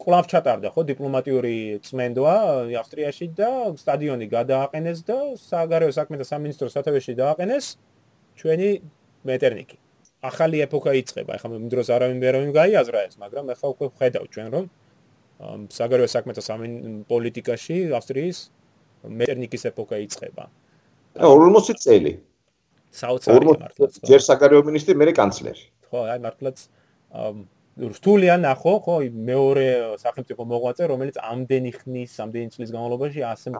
[0.00, 2.34] კლავ ჩატარდა ხო დიპლომატიური წმენდვა
[2.80, 7.64] ავსტრიაში და სტადიონი გადააყენეს და საგარეო საქმეთა სამინისტროს სათავეში დააყენეს
[8.40, 8.70] ჩვენი
[9.28, 9.76] მეტერნიკი.
[10.22, 11.36] ახალი ეპოქა იწყება.
[11.36, 14.64] ახლა მე მდროს არავინ ვერ გაიაზრა ეს, მაგრამ ახლა უკვე ხედავ ჩვენ რომ
[15.68, 16.42] საგარეო საქმეთა
[17.08, 18.38] პოლიტიკაში ავსტრიის
[19.04, 20.44] მეტერნიკის ეპოქა იწყება.
[21.20, 22.12] 40 წელი.
[22.96, 23.92] საოცარი მართლაც.
[24.08, 25.62] ჯერ საგარეო მინისტრი, მერე კანცლერი.
[25.90, 26.56] ხო, აი მართლაც
[27.76, 29.66] რუსთულია ნახო, ხო, მეორე
[30.00, 33.52] სახელმწიფო მოღვაწე, რომელიც ამდენი ხნის, ამდენი წლის განმავლობაში ასე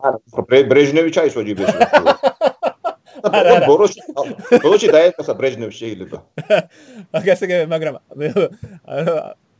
[0.73, 1.77] ბრეჟნევი ჩაისვა ჯიბეში.
[3.23, 3.67] არა, არა.
[3.67, 3.99] ბოროში,
[4.63, 6.17] ბოროში დაეცა ბრეჟნევი შეიძლება.
[7.17, 7.99] აგასე მაგრამ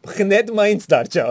[0.07, 1.23] ხნედ მაინც დარჩა.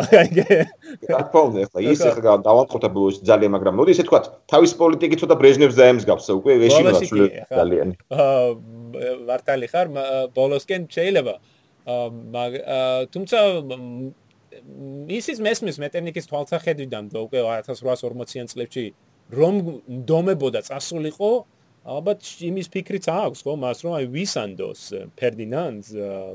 [1.17, 4.21] აკონე ხო ის ახლა დავამტყუთა ბოლოს ძალიან მაგრამ მოდი ესე თქვა
[4.53, 7.89] თავის პოლიტიკით ცოტა ბრეჟნევს დაემსგავს უკვე ეში გასული ძალიან.
[8.13, 8.45] აა
[9.31, 9.87] ვარტალი ხარ
[10.37, 11.35] ბოლოსკენ შეიძლება
[11.87, 13.39] აა თუმცა
[15.17, 18.87] ისის მესმის მეტერნიკის თვალსაჩინოდან და უკვე 1840-იან წლებში
[19.31, 19.55] რომ
[20.09, 21.31] დომებოდა წასულიყო
[21.87, 24.81] ალბათ იმის ფიქრიც აქვს ხო მას რომ აი ვისანდოს
[25.19, 25.93] ფერდინანდს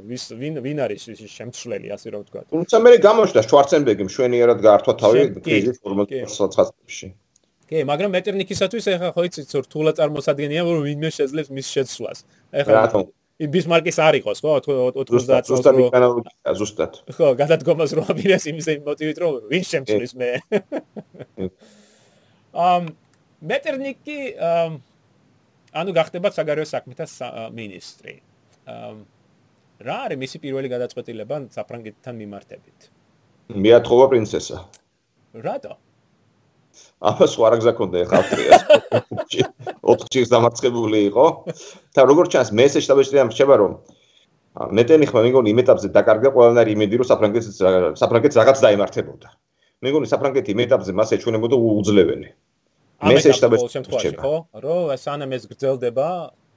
[0.08, 4.94] ვის ვინ ვინ არის ის შემცვლელი ასე რომ ვთქვა თუმცა მე გამოჩნდა შვარცენბერგი მშვენიერად გაართვა
[5.04, 7.12] თავი კრიზის 49-ში
[7.72, 12.24] კი მაგრამ მეტერნიკისათვის ეხა ხო იცით რთულად წარმოსადგენია რომ ვინმე შეძლებს მის შეცვლას.
[12.52, 13.04] ეხა
[13.54, 19.40] ბისმარკის არ იყოს ხო 90 წელს ზუსტად ზუსტად ხო გადადგომას რო აპირეს იმის მოტივით რომ
[19.48, 20.30] ვინ შემცვლის მე.
[22.72, 22.92] ამ
[23.40, 24.72] მეტერნიკი ამ
[25.72, 27.06] ანუ გახდება საგარეო საქმეთა
[27.56, 28.14] მინისტრი.
[29.82, 32.80] რა არის მისი პირველი გადაწყვეტილება საფრანგეთთან მიმართებით?
[33.56, 34.58] მეათხოვა პრინცესა.
[35.46, 35.74] რატო?
[37.02, 38.62] აბა სხვა რა გზა ქონდა ეხა ავსტრიას.
[39.82, 41.26] ოთხჯერ დამარცხებული იყო.
[41.96, 43.74] და როგორც ჩანს, მე ესე შტაბეჭდია მრჩება რომ
[44.52, 47.48] მეტენი ხმა მეგონი იმ ეტაპზე დაკარგა ყველანაირი იმედი რომ საფრანგეთს
[48.02, 49.28] საფრანგეთს რაღაც დაემართებოდა.
[49.82, 52.30] მეგონი საფრანგეთი იმ ეტაპზე მას ეჩვენებოდა უძლეველი.
[53.02, 54.36] მე შეშტაბეს შემთხვევაში ხო?
[54.66, 56.08] რომ სანამ ეს გრძელდება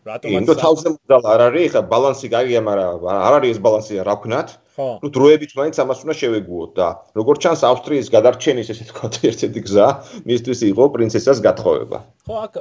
[0.04, 4.14] რატომაც ინდო თავზე მოდალ არ არის ხა ბალანსი გაგია მაგრამ არ არის ეს ბალანსი რა
[4.20, 4.48] ვქნათ?
[4.74, 9.86] ნუ დროებით მაინც ამას უნდა შევეგუოთ და როგორც ჩანს ავსტრიის გადარჩენის ესე თქვა ერთ-ერთი გზა
[10.28, 11.98] მისთვის იყო პრინცესას გათხოვება.
[12.26, 12.52] ხო აქ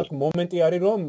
[0.00, 1.00] აქ მომენტი არის რომ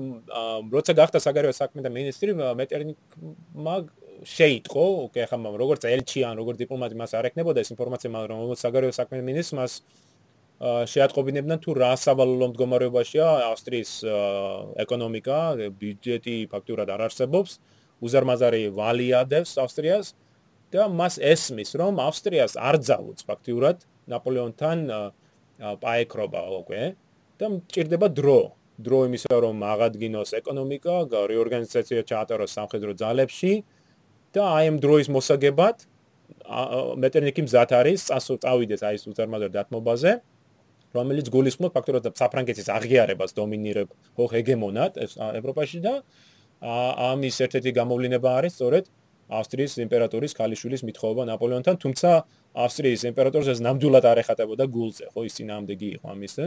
[0.76, 3.76] როცა გახდა საგარეო საქმეთა მინისტრი მეტერნიკმა
[4.24, 8.60] შეიტყო ოკეი ხა როგორც ელჩი ან როგორც დიპლომატი მას არ ეკნებოდა ეს ინფორმაცია მაგრამ როგორც
[8.68, 9.72] საგარეო საქმეთა მინისტრს მას
[10.64, 13.92] შეატყობინებდნენ თუ რა სავალალო მდგომარეობაშია ავსტრიის
[14.84, 15.40] ეკონომიკა,
[15.80, 17.58] ბიუჯეტი ფაქტურად არ არსებობს,
[18.04, 20.14] უზარმაზარი ვალიადებს ავსტრიას
[20.72, 23.84] და მას ესმის, რომ ავსტრიას არ ძალუც ფაქტურად
[24.14, 24.78] ნაპოლეონთან
[25.84, 26.84] პაეკრობა უკვე
[27.40, 28.40] და მჭირდება დრო.
[28.84, 30.96] დრო იმისა, რომ აღადგინოს ეკონომიკა,
[31.30, 33.54] რეორგანიზაცია ჩაატაროს სამხედრო ძალებში
[34.34, 35.86] და აი ამ დროის მოსაგებად
[37.04, 40.12] მეტერნიკი მზად არის წავიდეს აი ეს უზარმაზარ დათმობაზე.
[40.94, 45.00] რომელიც გულისხმობს ფაქტურად საფრანგეთის აღიარებას დომინირებ ხო ჰეგემონად
[45.40, 45.94] ევროპაში და
[46.64, 48.86] ამის ერთ-ერთი გამოვლინება არის სწორედ
[49.32, 52.10] ავსტრიის იმპერატორის ქალიშვილის მithოვება ნაპოლეონთან, თუმცა
[52.66, 56.46] ავსტრიის იმპერატორს ეს ნამდვილად არ ეხატებოდა გულზე, ხო ის წინააღმდეგი იყო ამისე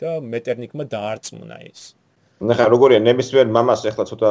[0.00, 1.80] და მეტერნიკმა დაარწმუნა ის.
[2.40, 4.28] ნახე როგორია ნებისმიერ მამას ახლა ცოტა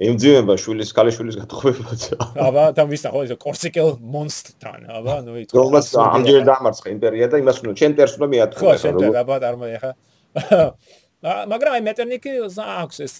[0.00, 2.02] ემძიმება შვილის ქალიშვილის გათხოვებას.
[2.40, 5.52] აბა და ვისა ხო ეს კორსიკელ მონსტრთან, აბა ნუ იცი.
[5.60, 8.64] რომას ამჯერ დამარცხა იმპერია და იმას უნდა ჩემ ტერს უნდა მიატყო.
[8.64, 9.92] ხო, შენ და აბა წარმოი ხა.
[11.52, 13.14] მაგრამ აი მეტერნიკი ზაქვს ეს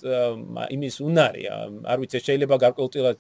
[0.73, 1.45] იმის უნარი,
[1.85, 3.19] არ ვიცი შეიძლება გარკვეულწილად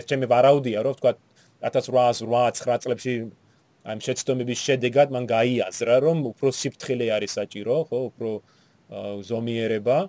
[0.00, 1.12] ეს ჩემი ვარაუდია, რომ თქვა
[1.60, 3.12] 1808-9 წლებში
[3.84, 8.30] აი შეცდომების შედეგად მან გაიაზრა, რომ უფრო სიფრთხილე არის საჭირო, ხო, უფრო
[9.28, 10.08] ზომიერება.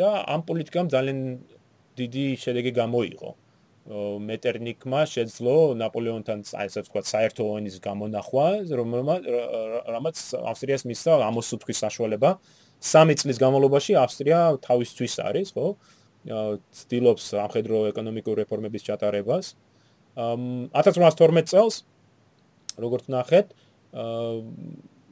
[0.00, 1.18] და ამ პოლიტიკამ ძალიან
[2.00, 3.30] დიდი შედეგი გამოიღო.
[3.90, 10.16] მეტერნიკმა შეძლო ნაპოლეონთან ესე ვთქვა საერთო ომის გამონახვა, რომელმაც
[10.50, 12.30] ავსტრიას მისცა ამოსუთვის საშუალება.
[12.80, 15.66] სამი წლის განმავლობაში ავსტრია თავისთვის არის, ხო?
[16.76, 19.56] ცდილობს ამხედრო ეკონომიკურ რეფორმების ჩატარებას.
[20.16, 21.74] 1812 წელს
[22.76, 23.46] როგორც ნახეთ,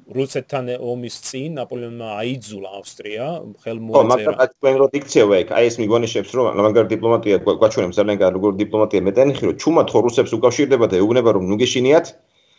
[0.09, 3.27] რუსეთთან ომის წინ ნაპოლეონმა აიძულა ავსტრია
[3.61, 3.99] ხელმოაწერა.
[3.99, 8.19] ხო, მაგრამ აი თქვენ რო დიქცევა ეგ, აი ეს მიგონიშებს რომ ლამანგარ დიპლომატია გვაჩვენებს ძალიან
[8.23, 12.07] კარგი როგორ დიპლომატია მეტენიხი რომ ჩუმად ხო რუსებს უკავშირდება და ეუბნება რომ ნუ გეშინიათ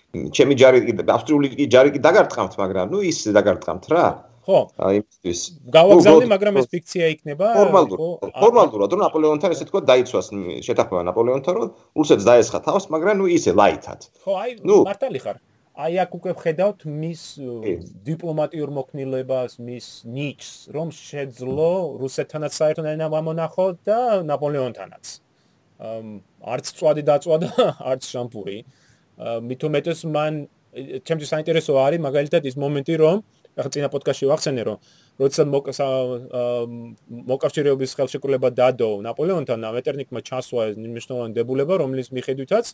[0.10, 4.06] ჩემი ჯარი ავსტრიული ჯარი კი დაგარტყამთ, მაგრამ ნუ ის დაგარტყამთ რა.
[4.45, 4.60] ხო.
[4.82, 5.39] აი იმისთვის.
[5.74, 7.45] გავაგზავნე, მაგრამ ეს ფიქცია იქნება.
[7.54, 8.00] ფორმალურად.
[8.41, 10.28] ფორმალურად რომ ნაპოლეონთან ესე თქვა დაიცვას
[10.66, 14.00] შეთანხმება ნაპოლეონთან რომ რუსეთს დაესხა თავს, მაგრამ ნუ ისე ლაითად.
[14.26, 15.38] ხო, აი მართალი ხარ.
[15.80, 17.21] აი აქ უკვე ხედავთ მის
[18.03, 21.71] დიპლომატიურ მოქნილებას, მის ნიჩს, რომ შეძლო
[22.01, 25.05] რუსეთთანაც საერთოდ ენა მომონახო და ნაპოლეონთანაც.
[26.53, 27.49] არც წვადი დაწვადა,
[27.80, 28.57] არც შამპური.
[29.19, 30.47] მithumetes man
[31.07, 33.17] ჩემთვის საინტერესო არის მაგალითად ის მომენტი, რომ
[33.60, 34.78] ახლა წინა პოდკასტში ვახსენე რომ
[35.20, 35.43] როცა
[37.30, 42.66] მოკავშირეობის ხელშეკრულება დადო ნაპოლეონთან მეტერნიკმა ჩასვა ეს მნიშვნელოვანი დებულება რომლის მიხედვითაც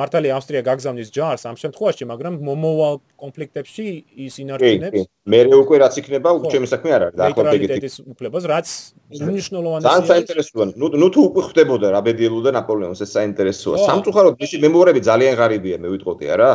[0.00, 3.86] მართალი ავსტრია გაგზავნის ჯარს ამ შემთხვევაში მაგრამ მომოვალ კონფლიქტებში
[4.26, 8.66] ის ინარჩუნებს მე უკვე რაც იქნება ჩემი საქმე არ არის დაახლოებით ეს უფლებას რაც
[9.14, 10.64] მნიშვნელოვანია ძალიან საინტერესოა.
[10.80, 13.76] ნუ ნუ თუ უკვე ხდებოდა რა ბედიელოდა ნაპოლეონს ეს საინტერესოა.
[13.86, 16.50] სამწუხაროდ მისი მემორები ძალიან ღარიბია მე ვიტყოდი არა?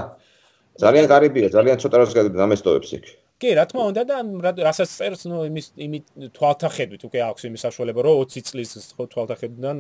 [0.84, 2.12] ძალიან ღარიბია ძალიან ცოტა რას
[2.42, 3.06] გამესტოვებს იქ
[3.42, 4.18] კი, რა თქმა უნდა და
[4.62, 6.06] რასაც წერს, ნუ იმის იმით
[6.38, 9.78] თვალთახედვით უკვე აქვს იმის საშუალება, რომ 20 წლის ხო თვალთახედვიდან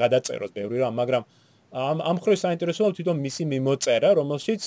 [0.00, 1.22] გადაწეროს ბევრი რამ, მაგრამ
[1.70, 4.62] ამ ამ ხრი საინტერესოა თვითონ მისი მიმოწერა, რომელშიც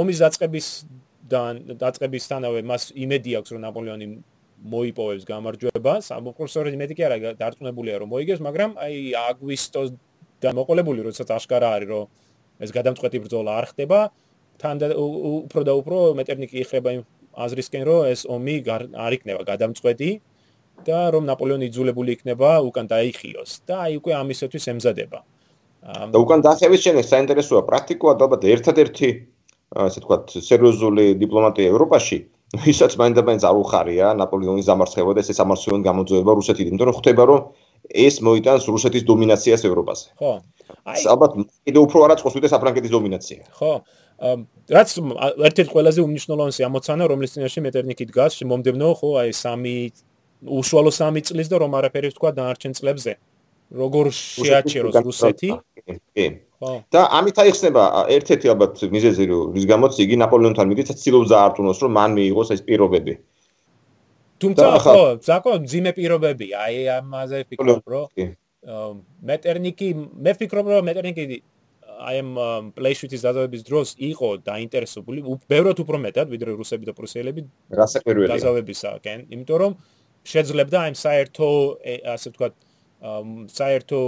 [0.00, 0.66] ომის დაწყების
[1.30, 4.06] დაწყებისთანავე მას იმედი აქვს, რომ ნაპოლეონი
[4.56, 6.04] მოიპოვებს გამარჯვებას.
[6.16, 9.88] ამ პროფესორი იმედი კი არა დარწმუნებულია, რომ მოიგებს, მაგრამ აი აგვისტოს
[10.42, 12.04] და მოყოლებული, როდესაც აშკარა არის, რომ
[12.64, 13.98] ეს გადამწყვეტი ბრძოლა არ ხდება.
[14.62, 17.02] თან და უფრო და უფრო მეტერნიკი იხრება იმ
[17.36, 18.56] აზრისკენ, რომ ეს ომი
[19.06, 20.10] არ იქნება გადამწყვეტი
[20.86, 25.18] და რომ ნაპოლეონი იძულებული იქნება უკან დაიხიოს და აი უკვე ამისათვის ემზადება.
[26.12, 29.10] და უკან დახევის შენ ეს საინტერესოა პრაქტიკულად ალბათ ერთადერთი
[29.86, 30.16] ასე თქვა
[30.50, 32.18] სერიოზული დიპლომატია ევროპაში
[32.72, 37.40] ისაც მაინდამაინც არ უხარია ნაპოლეონის დამარცხება და ეს სამარცხოენ გამოძიება რუსეთიდან, იმიტომ რომ ხვდება რომ
[38.06, 40.06] ეს მოიტანს რუსეთის დომინაციას ევროპაზე.
[40.20, 40.32] ხო.
[40.86, 41.30] აი ალბათ
[41.66, 43.40] კიდევ უფრო არა წყვეს ვიდრე საფრანგეთის დომინაცია.
[43.58, 43.72] ხო.
[44.16, 49.74] რაც ერთ-ერთი ყველაზე უმნიშვნელოვანესი ამოცანა, რომლის წინაშე მეტერნიკი დგას, მომდევნო ხო, აი სამი
[50.46, 53.12] უშუალო სამი წლის და რომ არაფერი თქვა დანარჩენ წლებზე.
[53.76, 55.50] როგორ შეაჩეროს რუსეთი?
[56.14, 56.26] კი.
[56.56, 56.72] ხო.
[56.88, 57.82] და ამით აიხსნება
[58.16, 63.12] ერთ-ერთი ალბათ მიზეზი, რის გამოც იგი ნაპოლეონთან მიდით ცდილობს დაარტყმოს, რომ მან მიიღოს ეს პირობები.
[64.40, 68.06] თუმცა ხო, ზაკო ძიმე პირობები, აი ამაზე ფიქრობ, რომ
[69.28, 69.88] მეტერნიკი,
[70.24, 71.24] მე ვფიქრობ, რომ მეტერნიკი
[71.96, 72.30] აი ამ
[72.76, 77.40] პლეიშიტის დაზავების დროს იყო დაინტერესებული ბევრად უფრო მეტად ვიდრე რუსები და პრუსიელები
[77.80, 78.30] რასაკვირველია.
[78.32, 79.72] დაზავებისაკენ იმიტომ რომ
[80.26, 81.48] შეძლებდა აი საერთო
[82.14, 82.54] ასე ვთქვათ
[83.56, 84.00] საერთო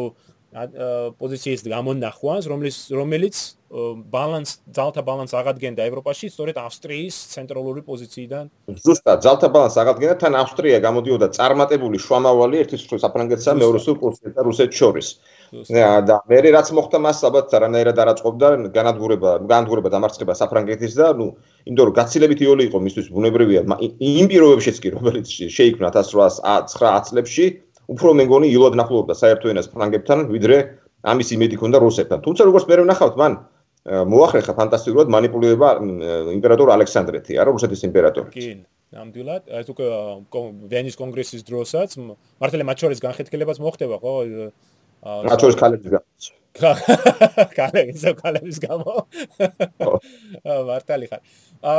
[0.49, 3.37] პოზიციის გამონახვას რომლის რომელიც
[3.69, 8.49] ბალანს ძალთა ბალანს აღადგენდა ევროპაში სწორედ ავსტრიის ცენტრალური პოზიციიდან.
[8.81, 14.41] ზუსტად ძალთა ბალანს აღადგენდა თან ავსტრია გამოდიოდა წარმატებული შუამავალი ერთის საფრანგეთსა და მეორე სულპოსტა და
[14.49, 15.09] რუსეთს შორის.
[16.09, 21.29] და მე რაც მოხდა მას ალბათ არანაირად არ აწყობდა განადგურება განადგურება დამარცხება საფრანგეთის და ნუ
[21.69, 23.61] იმიტომ რომ გაცილებით იოლი იყო მისთვის ბუნებრივია
[24.01, 27.45] იმ პირობებშიც კი რომელიც შეიქმნა 1809 წლებში
[27.89, 30.57] უფრო მე მგონი ილოდ ნახულობდა საერთო ენას ფრანგებთან, ვიდრე
[31.09, 32.21] ამის იმედი ქონდა რუსებთან.
[32.25, 33.33] თუმცა როგორც მე ვნახავთ, მან
[33.89, 38.33] მოახრეხა ფანტასტიკურად манипуლირება э, იმპერატორ ალექსანდრეთი, არა რუსეთის იმპერატორი.
[38.35, 38.49] კი,
[38.93, 41.97] ნამდვილად, ეს უკვე э, ვენის კონგრესის დროსაც
[42.43, 44.13] მართლა მათ შორის განხეთქილებაც მოხდება, ხო?
[45.31, 46.07] მათ შორის ქალების გამო.
[47.59, 48.93] კალების კალების გამო
[50.69, 51.23] მართალი ხარ.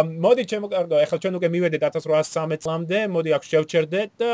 [0.08, 4.32] მოდი ჩემო კარგო, ახლა ჩვენ უკვე მივედით 1813 წლამდე, მოდი აქ შევჩერდეთ და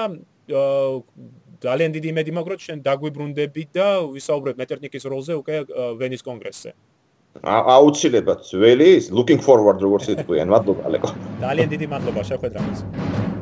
[1.66, 5.56] ძალიან დიდი იმედი მაქვს, რომ ჩვენ დაგვიბრუნდები და ვისაუბრებ მეტერნიკის როლზე უკვე
[6.00, 6.70] ვენის კონგრესზე.
[7.44, 11.10] აუცილებლად ველი, looking forward როგორც იტყვიან, მადლობა ალეკო.
[11.44, 13.35] ძალიან დიდი მადლობა შეხვედრაზე.